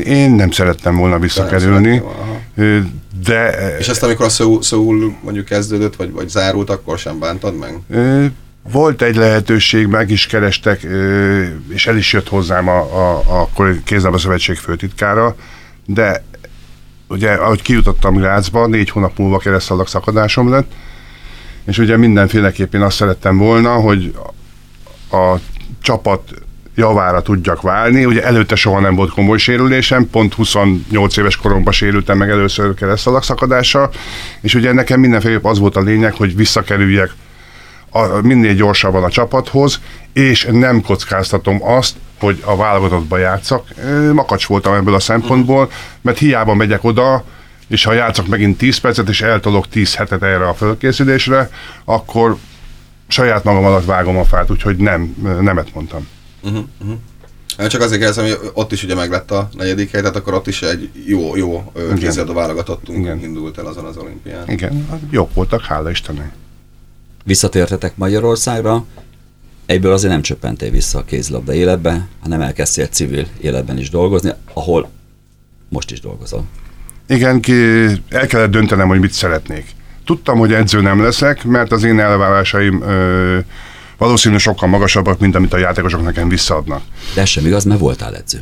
[0.04, 2.02] Én nem szerettem volna visszakerülni,
[3.24, 7.80] de És ezt amikor a Szöul mondjuk kezdődött, vagy, vagy zárult, akkor sem bántad meg?
[8.72, 10.88] Volt egy lehetőség, meg is kerestek,
[11.70, 13.50] és el is jött hozzám a, a, a
[13.84, 15.36] kézlába szövetség főtitkára,
[15.86, 16.24] de
[17.08, 20.72] ugye, ahogy kijutottam Grácsba, négy hónap múlva keresztalag szakadásom lett,
[21.66, 24.16] és ugye mindenféleképpen azt szerettem volna, hogy
[25.12, 25.36] a
[25.82, 26.22] csapat
[26.76, 28.06] javára tudjak válni.
[28.06, 33.24] Ugye előtte soha nem volt komoly sérülésem, pont 28 éves koromban sérültem meg először keresztalag
[33.24, 33.90] szakadással,
[34.42, 37.12] és ugye nekem mindenféleképp az volt a lényeg, hogy visszakerüljek
[37.90, 39.80] a, minél gyorsabban a csapathoz,
[40.14, 43.68] és nem kockáztatom azt, hogy a válogatottba játszak.
[44.14, 45.72] Makacs voltam ebből a szempontból,
[46.02, 47.24] mert hiába megyek oda,
[47.68, 51.50] és ha játszok megint 10 percet, és eltolok 10 hetet erre a fölkészülésre,
[51.86, 52.38] akkor
[53.10, 56.08] saját magam alatt vágom a fát, úgyhogy nem, nemet mondtam.
[56.42, 56.98] Uh-huh, uh-huh.
[57.68, 60.62] Csak azért kérdezem, hogy ott is ugye meglett a negyedik hely, tehát akkor ott is
[60.62, 63.20] egy jó, jó kézilabda válogatottunk Igen.
[63.20, 64.50] indult el azon az olimpián.
[64.50, 66.32] Igen, jók voltak, hála Istennek.
[67.24, 68.86] Visszatértetek Magyarországra,
[69.66, 74.90] egyből azért nem csöppentél vissza a kézilabda életbe, hanem elkezdtél civil életben is dolgozni, ahol
[75.70, 76.44] most is dolgozol.
[77.08, 77.54] Igen, ki,
[78.10, 79.78] el kellett döntenem, hogy mit szeretnék.
[80.10, 83.38] Tudtam, hogy edző nem leszek, mert az én elvárásaim ö,
[83.98, 86.82] valószínűleg sokkal magasabbak, mint amit a játékosok nekem visszaadnak.
[87.16, 88.42] De ez sem igaz, mert voltál edző.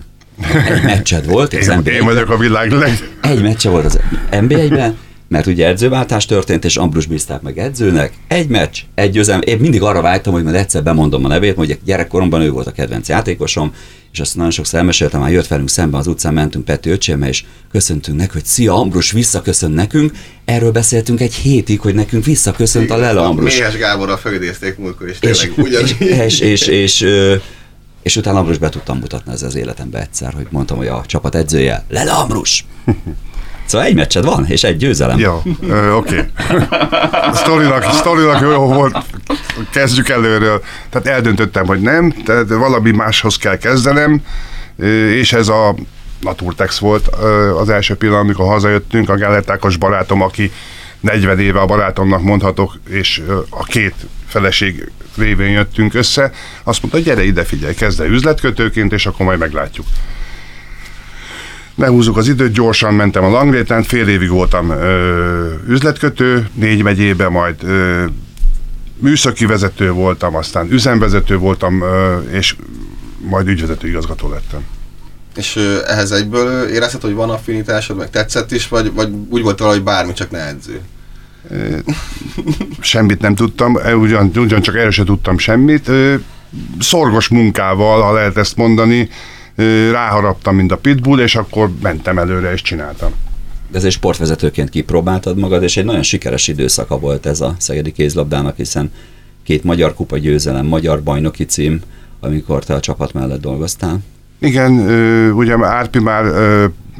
[0.67, 2.91] Egy meccsed volt, az én, én vagyok a világ leg...
[3.21, 3.99] Egy meccse volt az
[4.31, 4.97] NBA-ben,
[5.27, 8.13] mert ugye edzőváltás történt, és Ambrus bízták meg edzőnek.
[8.27, 9.41] Egy meccs, egy győzelem.
[9.45, 12.71] Én mindig arra vágytam, hogy majd egyszer bemondom a nevét, hogy gyerekkoromban ő volt a
[12.71, 13.73] kedvenc játékosom,
[14.11, 17.43] és azt nagyon sokszor elmeséltem, már jött velünk szembe az utcán, mentünk Peti öcsémmel, és
[17.71, 20.11] köszöntünk neki, hogy szia Ambrus, visszaköszön nekünk.
[20.45, 23.57] Erről beszéltünk egy hétig, hogy nekünk visszaköszönt a Lela Ambrus.
[23.57, 25.53] Méhes Gáborra fölidézték múltkor, és tényleg.
[25.83, 27.39] És, és, és, és, és,
[28.01, 31.35] és utána Ambrus be tudtam mutatni ez az életembe egyszer, hogy mondtam, hogy a csapat
[31.35, 32.65] edzője, Lela Ambrus!
[33.67, 35.19] Szóval egy meccsed van, és egy győzelem.
[35.19, 35.41] Jó,
[35.91, 35.91] oké.
[35.91, 36.23] Okay.
[37.91, 38.97] Sztorinak, jó volt,
[39.71, 40.63] kezdjük előről.
[40.89, 44.21] Tehát eldöntöttem, hogy nem, tehát valami máshoz kell kezdenem,
[45.11, 45.75] és ez a
[46.21, 47.07] Naturtex volt
[47.59, 50.51] az első pillanat, amikor hazajöttünk, a Gellertákos barátom, aki
[50.99, 53.95] 40 éve a barátomnak mondhatok, és a két
[54.27, 56.31] feleség révén jöttünk össze,
[56.63, 59.85] azt mondta, gyere ide, figyelj, kezd üzletkötőként, és akkor majd meglátjuk.
[61.77, 67.63] Lehúzzuk az időt, gyorsan mentem a Langréten, fél évig voltam ö, üzletkötő, négy megyébe, majd
[67.63, 68.05] ö,
[68.99, 72.55] műszaki vezető voltam, aztán üzemvezető voltam, ö, és
[73.19, 74.61] majd ügyvezető igazgató lettem.
[75.35, 79.59] És ö, ehhez egyből érezted, hogy van affinitásod, meg tetszett is, vagy, vagy úgy volt
[79.59, 80.81] valahogy bármi, csak ne edző?
[82.79, 85.91] Semmit nem tudtam, ugyan, ugyancsak erre sem tudtam semmit.
[86.79, 89.09] Szorgos munkával, ha lehet ezt mondani,
[89.91, 93.11] ráharaptam, mint a pitbull, és akkor mentem előre, és csináltam.
[93.71, 98.55] De ezért sportvezetőként kipróbáltad magad, és egy nagyon sikeres időszaka volt ez a Szegedi kézlabdának,
[98.55, 98.91] hiszen
[99.43, 101.81] két magyar kupa győzelem, magyar bajnoki cím,
[102.19, 103.99] amikor te a csapat mellett dolgoztál.
[104.39, 104.71] Igen,
[105.33, 106.25] ugye Árpi már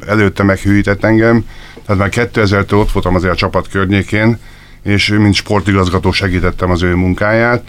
[0.08, 1.46] előtte meghűített engem,
[1.86, 4.38] tehát már 2000-től ott voltam azért a csapat környékén,
[4.82, 7.64] és mint sportigazgató segítettem az ő munkáját,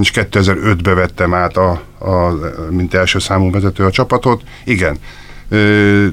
[0.00, 2.38] és 2005-be vettem át, a, a,
[2.70, 4.42] mint első számú vezető a csapatot.
[4.64, 4.96] Igen,
[5.48, 6.06] ö,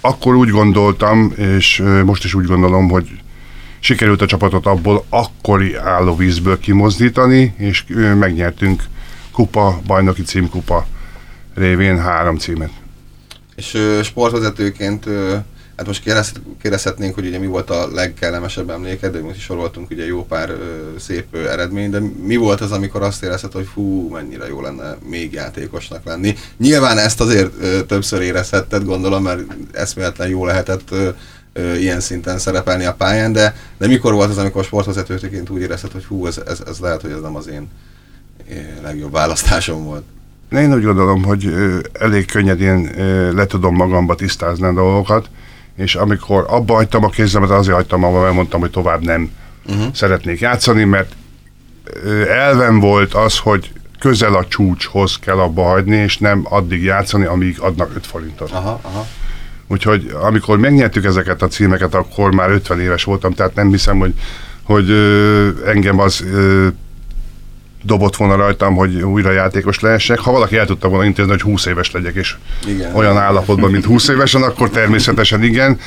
[0.00, 3.08] akkor úgy gondoltam, és most is úgy gondolom, hogy
[3.80, 7.84] sikerült a csapatot abból akkori állóvízből kimozdítani, és
[8.18, 8.82] megnyertünk
[9.32, 10.86] kupa, bajnoki címkupa
[11.54, 12.70] révén három címet.
[13.56, 15.06] És sportvezetőként
[15.76, 16.02] Hát most
[16.60, 20.50] kérdezhetnénk, hogy ugye mi volt a legkellemesebb emléked, de most is soroltunk ugye jó pár
[20.50, 24.60] ö, szép ö, eredmény, de mi volt az, amikor azt érezted, hogy fú, mennyire jó
[24.60, 26.34] lenne még játékosnak lenni.
[26.56, 29.40] Nyilván ezt azért ö, többször érezhetted, gondolom, mert
[29.72, 31.08] eszméletlen jó lehetett ö,
[31.52, 35.92] ö, ilyen szinten szerepelni a pályán, de, de mikor volt az, amikor sportvezetőként úgy érezted,
[35.92, 37.68] hogy hú, ez, ez, ez lehet, hogy ez nem az én
[38.82, 40.02] legjobb választásom volt?
[40.52, 41.54] Én úgy gondolom, hogy
[41.92, 42.90] elég könnyedén
[43.34, 45.28] le tudom magamba tisztázni a dolgokat,
[45.76, 49.30] és amikor abba hagytam a kézzemet, azért hagytam abba, mert mondtam, hogy tovább nem
[49.66, 49.94] uh-huh.
[49.94, 51.14] szeretnék játszani, mert
[52.28, 57.60] elven volt az, hogy közel a csúcshoz kell abba hagyni, és nem addig játszani, amíg
[57.60, 58.50] adnak 5 forintot.
[58.50, 59.06] Aha, aha.
[59.66, 64.14] Úgyhogy amikor megnyertük ezeket a címeket, akkor már 50 éves voltam, tehát nem hiszem, hogy,
[64.62, 66.68] hogy ö, engem az ö,
[67.82, 70.18] dobott volna rajtam, hogy újra játékos lehessek.
[70.18, 72.94] Ha valaki el tudta volna intézni, hogy 20 éves legyek, és igen.
[72.94, 75.78] olyan állapotban, mint 20 évesen, akkor természetesen igen.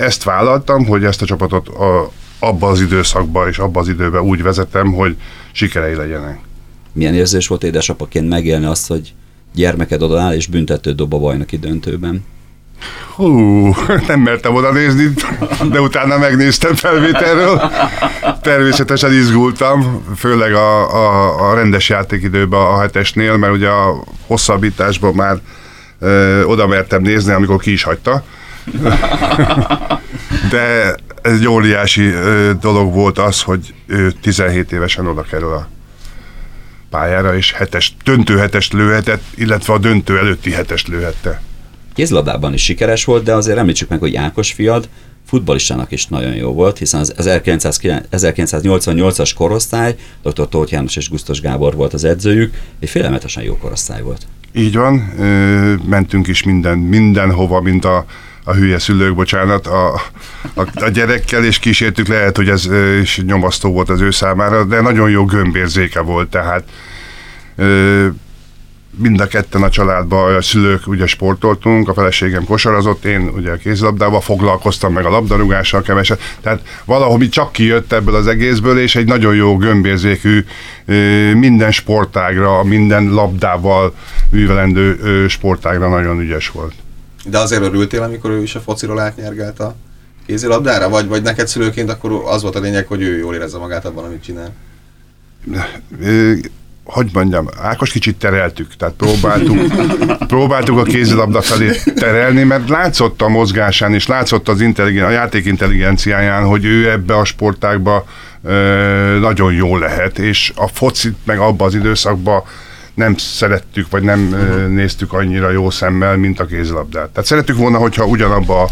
[0.00, 4.42] Ezt vállaltam, hogy ezt a csapatot a, abba az időszakban és abba az időben úgy
[4.42, 5.16] vezetem, hogy
[5.52, 6.38] sikerei legyenek.
[6.92, 9.14] Milyen érzés volt édesapaként megélni azt, hogy
[9.54, 12.24] gyermeked odaáll és büntető dob a bajnoki döntőben?
[13.14, 13.74] Hú,
[14.06, 15.12] nem mertem oda nézni,
[15.70, 17.70] de utána megnéztem felvételről.
[18.42, 25.38] Természetesen izgultam, főleg a, a, a rendes játékidőben a hetesnél, mert ugye a hosszabbításban már
[25.98, 28.24] ö, oda mertem nézni, amikor ki is hagyta.
[30.50, 35.68] De ez egy óriási ö, dolog volt az, hogy ő 17 évesen oda kerül a
[36.90, 41.40] pályára, és hetes, döntő hetest lőhetett, illetve a döntő előtti hetest lőhette
[41.98, 44.88] kézlabdában is sikeres volt, de azért említsük meg, hogy Ákos fiad
[45.26, 50.48] futballistának is nagyon jó volt, hiszen az 1988-as korosztály, dr.
[50.48, 54.26] Tóth János és Gusztos Gábor volt az edzőjük, egy félelmetesen jó korosztály volt.
[54.52, 54.94] Így van,
[55.88, 58.04] mentünk is minden, mindenhova, mint a,
[58.44, 59.94] a hülye szülők, bocsánat, a,
[60.54, 62.68] a, a gyerekkel, és kísértük, lehet, hogy ez
[63.00, 66.64] is nyomasztó volt az ő számára, de nagyon jó gömbérzéke volt, tehát
[68.98, 73.56] mind a ketten a családban a szülők ugye sportoltunk, a feleségem kosarazott, én ugye a
[73.56, 79.06] kézilabdával foglalkoztam meg a labdarúgással keveset, tehát valahogy csak kijött ebből az egészből, és egy
[79.06, 80.44] nagyon jó gömbérzékű
[81.34, 83.94] minden sportágra, minden labdával
[84.30, 86.74] művelendő sportágra nagyon ügyes volt.
[87.24, 89.76] De azért örültél, amikor ő is a fociról átnyergelt a
[90.26, 90.88] kézilabdára?
[90.88, 94.04] Vagy, vagy neked szülőként akkor az volt a lényeg, hogy ő jól érezze magát abban,
[94.04, 94.54] amit csinál?
[96.88, 99.58] Hogy mondjam, Ákos kicsit tereltük, tehát próbáltuk,
[100.34, 105.44] próbáltuk a kézilabda felé terelni, mert látszott a mozgásán, és látszott az intelligen, a játék
[105.44, 108.04] intelligenciáján, hogy ő ebbe a sportákba
[108.42, 112.42] ö, nagyon jó lehet, és a focit meg abba az időszakban
[112.94, 114.68] nem szerettük, vagy nem uh-huh.
[114.68, 117.08] néztük annyira jó szemmel, mint a kézilabdát.
[117.08, 118.68] Tehát szerettük volna, hogyha ugyanabba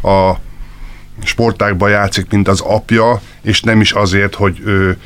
[0.00, 0.40] a, a
[1.24, 4.98] sportákba játszik, mint az apja, és nem is azért, hogy ő,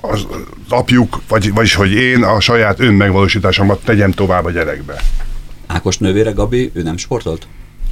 [0.00, 0.26] az,
[0.68, 5.02] apjuk, vagy, vagyis hogy én a saját önmegvalósításomat tegyem tovább a gyerekbe.
[5.66, 7.46] Ákos nővére Gabi, ő nem sportolt?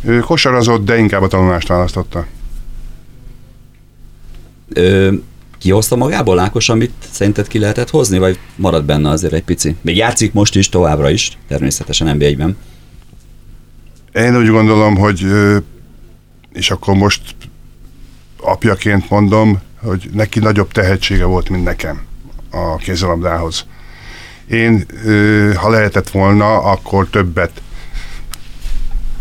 [0.05, 2.27] Ő kosarazott, de inkább a tanulást választotta.
[4.69, 5.13] Ö,
[5.59, 9.77] kihozta magából Ákos, amit szerinted ki lehetett hozni, vagy marad benne azért egy pici?
[9.81, 12.57] Még játszik most is, továbbra is, természetesen nb ben
[14.15, 15.27] Én úgy gondolom, hogy
[16.53, 17.23] és akkor most
[18.41, 22.01] apjaként mondom, hogy neki nagyobb tehetsége volt, mint nekem
[22.51, 23.67] a kézilabdához.
[24.47, 24.87] Én,
[25.55, 27.63] ha lehetett volna, akkor többet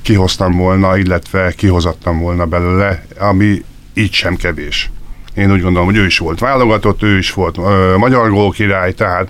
[0.01, 4.91] kihoztam volna, illetve kihozattam volna belőle, ami így sem kevés.
[5.33, 9.29] Én úgy gondolom, hogy ő is volt válogatott, ő is volt ö, magyar gólkirály, tehát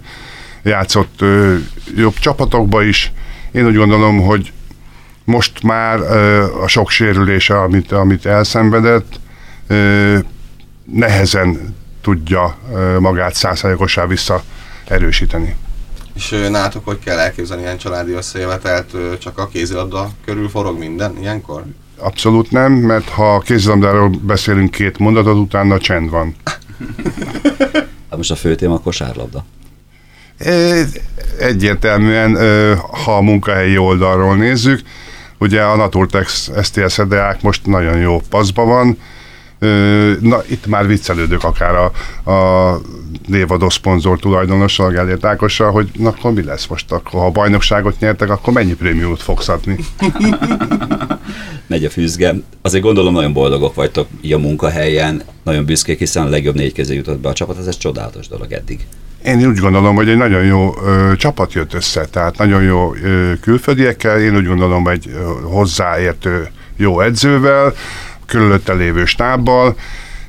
[0.63, 1.55] játszott ö,
[1.95, 3.11] jobb csapatokba is.
[3.51, 4.51] Én úgy gondolom, hogy
[5.23, 9.19] most már ö, a sok sérülése, amit, amit elszenvedett,
[9.67, 10.17] ö,
[10.91, 12.57] nehezen tudja
[12.99, 14.43] magát százszázalékosá vissza
[14.87, 15.55] erősíteni.
[16.15, 21.63] És nátok hogy kell elképzelni ilyen családi összejövetelt, csak a kézilabda körül forog minden ilyenkor?
[21.97, 26.35] Abszolút nem, mert ha a kézilabdáról beszélünk két mondatot, utána csend van.
[28.09, 29.45] Hát most a fő téma a kosárlabda.
[31.39, 32.37] Egyértelműen,
[32.77, 34.81] ha a munkahelyi oldalról nézzük,
[35.37, 38.97] ugye a Naturtex STS Edeák most nagyon jó paszba van,
[40.19, 41.91] Na, itt már viccelődök akár a,
[42.31, 42.81] a
[43.27, 48.29] névadó szponzor tulajdonossal, Gellért Ákossal, hogy na akkor mi lesz most, akkor, ha bajnokságot nyertek,
[48.29, 49.75] akkor mennyi prémiumot fogsz adni?
[51.67, 52.35] Megy a fűzge.
[52.61, 56.95] Azért gondolom nagyon boldogok vagytok így a munkahelyen, nagyon büszkék, hiszen a legjobb négy közé
[56.95, 58.87] jutott be a csapat, ez egy csodálatos dolog eddig.
[59.25, 63.31] Én úgy gondolom, hogy egy nagyon jó ö, csapat jött össze, tehát nagyon jó ö,
[63.41, 65.11] külföldiekkel, én úgy gondolom, hogy
[65.43, 66.47] hozzáértő
[66.77, 67.73] jó edzővel,
[68.27, 69.75] körülötte lévő stábbal,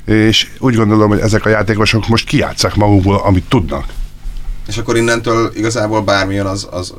[0.05, 3.85] és úgy gondolom, hogy ezek a játékosok most kijátszák magukból, amit tudnak.
[4.67, 6.93] És akkor innentől igazából bármilyen az, az,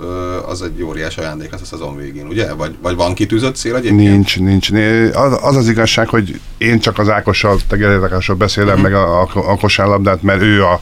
[0.47, 2.55] az egy óriás ajándék lesz a szezon végén, ugye?
[2.55, 4.11] Vagy, vagy van kitűzött cél egyébként?
[4.11, 4.71] Nincs, nincs.
[5.13, 8.83] Az az, az igazság, hogy én csak az Ákossal, Tegerétek beszélem uh-huh.
[8.83, 10.81] meg a, a, a kosárlabdát, mert ő a,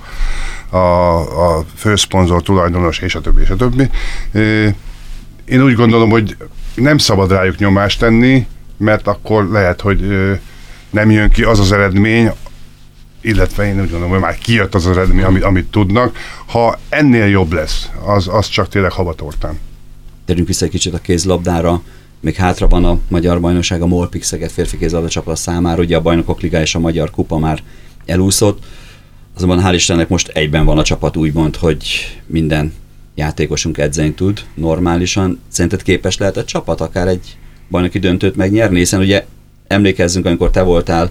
[0.77, 3.91] a, a főszponzor, tulajdonos, és a többi, és a többi.
[5.45, 6.37] Én úgy gondolom, hogy
[6.75, 8.47] nem szabad rájuk nyomást tenni,
[8.79, 10.01] mert akkor lehet, hogy
[10.91, 12.31] nem jön ki az az eredmény,
[13.21, 16.17] illetve én úgy gondolom, hogy már kijött az az eredmény, amit, amit tudnak.
[16.47, 19.59] Ha ennél jobb lesz, az, az csak tényleg havatortán.
[20.25, 21.83] Térjünk vissza egy kicsit a kézlabdára.
[22.21, 25.83] Még hátra van a Magyar Bajnokság, a Molpix Szeged férfi kézlabda csapat számára.
[25.83, 27.63] Ugye a Bajnokok Liga és a Magyar Kupa már
[28.07, 28.65] elúszott.
[29.37, 31.87] Azonban hál' Istennek most egyben van a csapat úgymond, hogy
[32.27, 32.73] minden
[33.15, 35.41] játékosunk edzeni tud normálisan.
[35.49, 37.37] Szerinted képes lehet a csapat akár egy
[37.71, 39.25] bajnoki döntőt megnyerni, hiszen ugye
[39.67, 41.11] emlékezzünk, amikor te voltál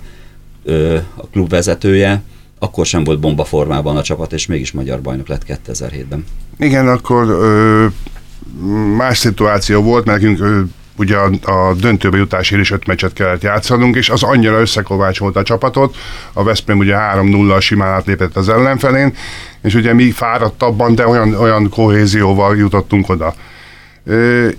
[0.64, 2.22] ö, a klub vezetője,
[2.60, 6.26] akkor sem volt bomba formában a csapat, és mégis magyar bajnok lett 2007-ben.
[6.60, 7.86] Igen, akkor ö,
[8.96, 10.62] más szituáció volt, mert nekünk ö,
[10.98, 15.44] ugye a, a döntőbe jutásért is öt meccset kellett játszanunk, és az annyira összekovácsolt a
[15.44, 15.96] csapatot,
[16.34, 19.14] a Veszprém ugye 3-0 simán átlépett az ellenfelén,
[19.62, 23.34] és ugye mi fáradtabban, de olyan, olyan kohézióval jutottunk oda.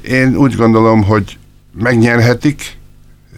[0.02, 1.38] Én úgy gondolom, hogy
[1.72, 2.76] megnyerhetik,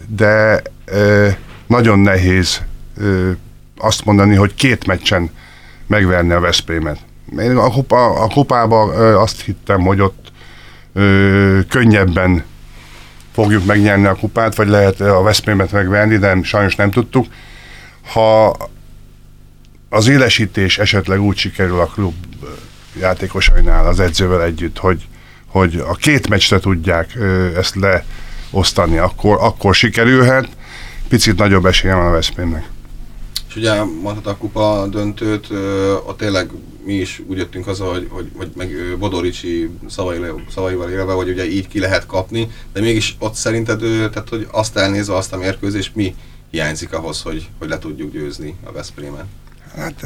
[0.07, 1.29] de ö,
[1.67, 2.61] nagyon nehéz
[2.97, 3.31] ö,
[3.77, 5.29] azt mondani, hogy két meccsen
[5.87, 6.99] megverni a Veszprémet.
[7.39, 10.31] Én a, kupa, a kupában ö, azt hittem, hogy ott
[10.93, 12.43] ö, könnyebben
[13.33, 17.25] fogjuk megnyerni a kupát, vagy lehet a Veszprémet megvenni, de sajnos nem tudtuk.
[18.13, 18.57] Ha
[19.89, 22.13] az élesítés esetleg úgy sikerül a klub
[22.99, 25.07] játékosainál az edzővel együtt, hogy,
[25.47, 27.17] hogy a két meccsre tudják
[27.55, 27.75] ezt
[28.51, 30.47] leosztani, akkor, akkor sikerülhet.
[31.07, 32.69] Picit nagyobb esélye van a Veszprémnek.
[33.49, 35.47] És ugye mondhat a kupa döntőt,
[36.05, 36.49] ott tényleg
[36.85, 41.49] mi is úgy jöttünk haza, hogy, hogy, hogy meg Bodoricsi szavaival, szavaival élve, hogy ugye
[41.49, 45.95] így ki lehet kapni, de mégis ott szerinted, tehát hogy azt elnézve azt a mérkőzést,
[45.95, 46.15] mi
[46.49, 49.25] hiányzik ahhoz, hogy, hogy le tudjuk győzni a Veszprémet?
[49.75, 50.01] Hát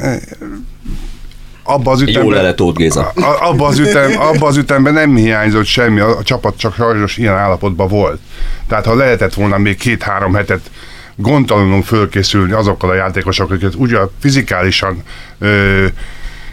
[1.66, 3.12] abba az ütemben, Jól le lett Géza.
[3.40, 7.34] Abba az, ütem, abba az ütemben nem hiányzott semmi, a, a csapat csak sajnos ilyen
[7.34, 8.20] állapotban volt.
[8.68, 10.70] Tehát ha lehetett volna még két-három hetet
[11.16, 15.02] gondtalanul fölkészülni azokkal a játékosokkal, akiket ugye fizikálisan
[15.38, 15.86] ö,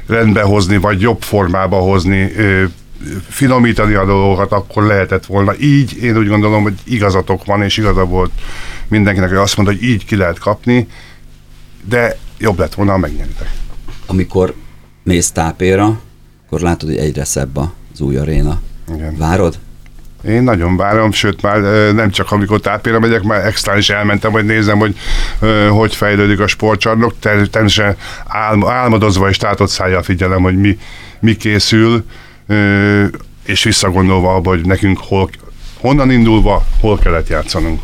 [0.08, 2.64] rendbe hozni, vagy jobb formába hozni, ö,
[3.30, 5.54] finomítani a dolgokat, akkor lehetett volna.
[5.60, 8.32] Így én úgy gondolom, hogy igazatok van, és igaza volt
[8.88, 10.88] mindenkinek, hogy azt mondta, hogy így ki lehet kapni,
[11.90, 13.52] de jobb lett volna, ha megnyeritek.
[14.06, 14.54] Amikor
[15.04, 16.00] mész tápéra,
[16.46, 17.58] akkor látod, hogy egyre szebb
[17.94, 18.62] az új aréna.
[18.94, 19.18] Igen.
[19.18, 19.60] Várod?
[20.28, 21.60] Én nagyon várom, sőt már
[21.94, 24.96] nem csak amikor tápéra megyek, már extra is elmentem, hogy nézem, hogy
[25.70, 27.14] hogy fejlődik a sportcsarnok.
[27.20, 27.96] Természetesen
[28.28, 30.78] álm, álmodozva és tátott szájjal figyelem, hogy mi,
[31.20, 32.06] mi készül,
[33.46, 35.30] és visszagondolva abba, hogy nekünk hol,
[35.80, 37.82] honnan indulva, hol kellett játszanunk.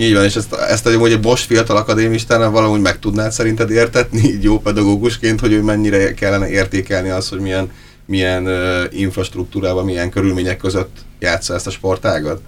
[0.00, 4.18] Így van, és ezt, ezt hogy egy Bosch fiatal akadémistán valahogy meg tudnád szerinted értetni,
[4.18, 7.70] így jó pedagógusként, hogy ő mennyire kellene értékelni az, hogy milyen,
[8.06, 8.54] milyen uh,
[8.90, 12.40] infrastruktúrában, milyen körülmények között játsza ezt a sportágat?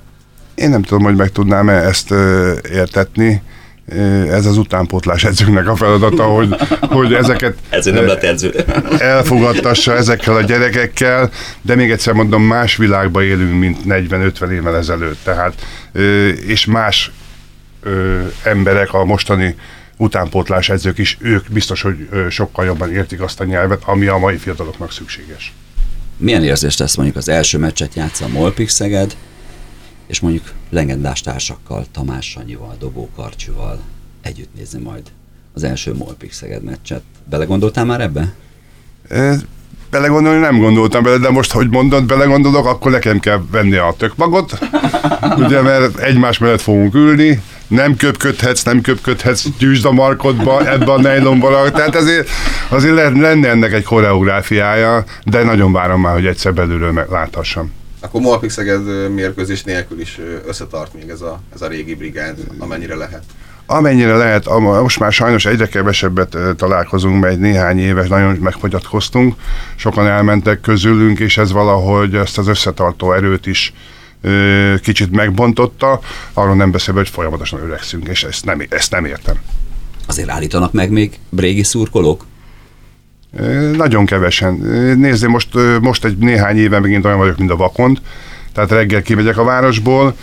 [0.55, 3.42] Én nem tudom, hogy meg tudnám-e ezt uh, értetni.
[4.30, 8.64] Ez az utánpótlás edzőknek a feladata, hogy, hogy ezeket Ezért nem lett edző.
[8.98, 11.30] elfogadtassa ezekkel a gyerekekkel,
[11.62, 15.18] de még egyszer mondom, más világban élünk, mint 40-50 évvel ezelőtt.
[15.24, 15.55] Tehát,
[16.46, 17.11] és más
[17.83, 19.57] ö, emberek, a mostani
[19.97, 24.18] utánpótlás edzők is, ők biztos, hogy ö, sokkal jobban értik azt a nyelvet, ami a
[24.18, 25.53] mai fiataloknak szükséges.
[26.16, 29.16] Milyen érzést tesz mondjuk az első meccset játsza a Molpik Szeged,
[30.07, 33.80] és mondjuk legendás társakkal, Tamás Sanyival, Dobó Karcsival
[34.22, 35.03] együtt nézni majd
[35.53, 37.03] az első Molpik Szeged meccset.
[37.24, 38.33] Belegondoltál már ebbe?
[39.91, 44.59] belegondolni nem gondoltam bele, de most, hogy mondod, belegondolok, akkor nekem kell venni a tökmagot,
[45.45, 47.43] ugye, mert egymás mellett fogunk ülni,
[47.73, 52.29] nem köpködhetsz, nem köpködhetsz, gyűjtsd a markodba, ebbe a nejlomba, tehát azért,
[52.68, 57.73] azért lenne ennek egy koreográfiája, de nagyon várom már, hogy egyszer belülről megláthassam.
[58.01, 62.95] Akkor Molpik Szeged mérkőzés nélkül is összetart még ez a, ez a régi brigád, amennyire
[62.95, 63.23] lehet.
[63.66, 69.35] Amennyire lehet, most már sajnos egyre kevesebbet találkozunk, mert egy néhány éves nagyon megfogyatkoztunk,
[69.77, 73.73] sokan elmentek közülünk, és ez valahogy ezt az összetartó erőt is
[74.83, 76.01] kicsit megbontotta,
[76.33, 79.37] arról nem beszélve, hogy folyamatosan öregszünk, és ezt nem, ezt nem értem.
[80.07, 82.25] Azért állítanak meg még brégi szurkolók?
[83.77, 84.55] Nagyon kevesen.
[84.99, 85.49] Nézd, most,
[85.81, 88.01] most egy néhány éve megint olyan vagyok, mint a vakond,
[88.53, 90.14] tehát reggel kimegyek a városból,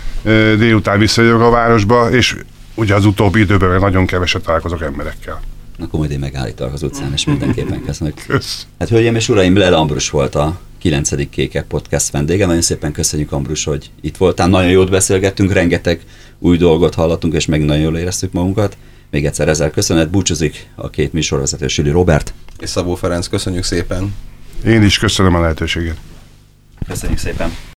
[0.58, 2.36] délután visszajövök a városba, és
[2.76, 5.42] ugye az utóbbi időben nagyon keveset találkozok emberekkel.
[5.80, 8.14] Akkor majd én megállítalak az utcán, és mindenképpen köszönök.
[8.28, 8.68] Kösz.
[8.80, 11.30] Hát hölgyeim és uraim, Lel Ambrus volt a 9.
[11.30, 12.46] Kékek Podcast vendége.
[12.46, 14.48] Nagyon szépen köszönjük, Ambrus, hogy itt voltál.
[14.48, 16.02] Nagyon jót beszélgettünk, rengeteg
[16.40, 18.78] új dolgot hallottunk, és meg nagyon jól éreztük magunkat.
[19.12, 22.34] Még egyszer ezzel köszönet, búcsúzik a két műsorvezető, Süli Robert.
[22.60, 24.16] És Szabó Ferenc, köszönjük szépen.
[24.66, 25.98] Én is köszönöm a lehetőséget.
[26.88, 27.52] Köszönjük szépen.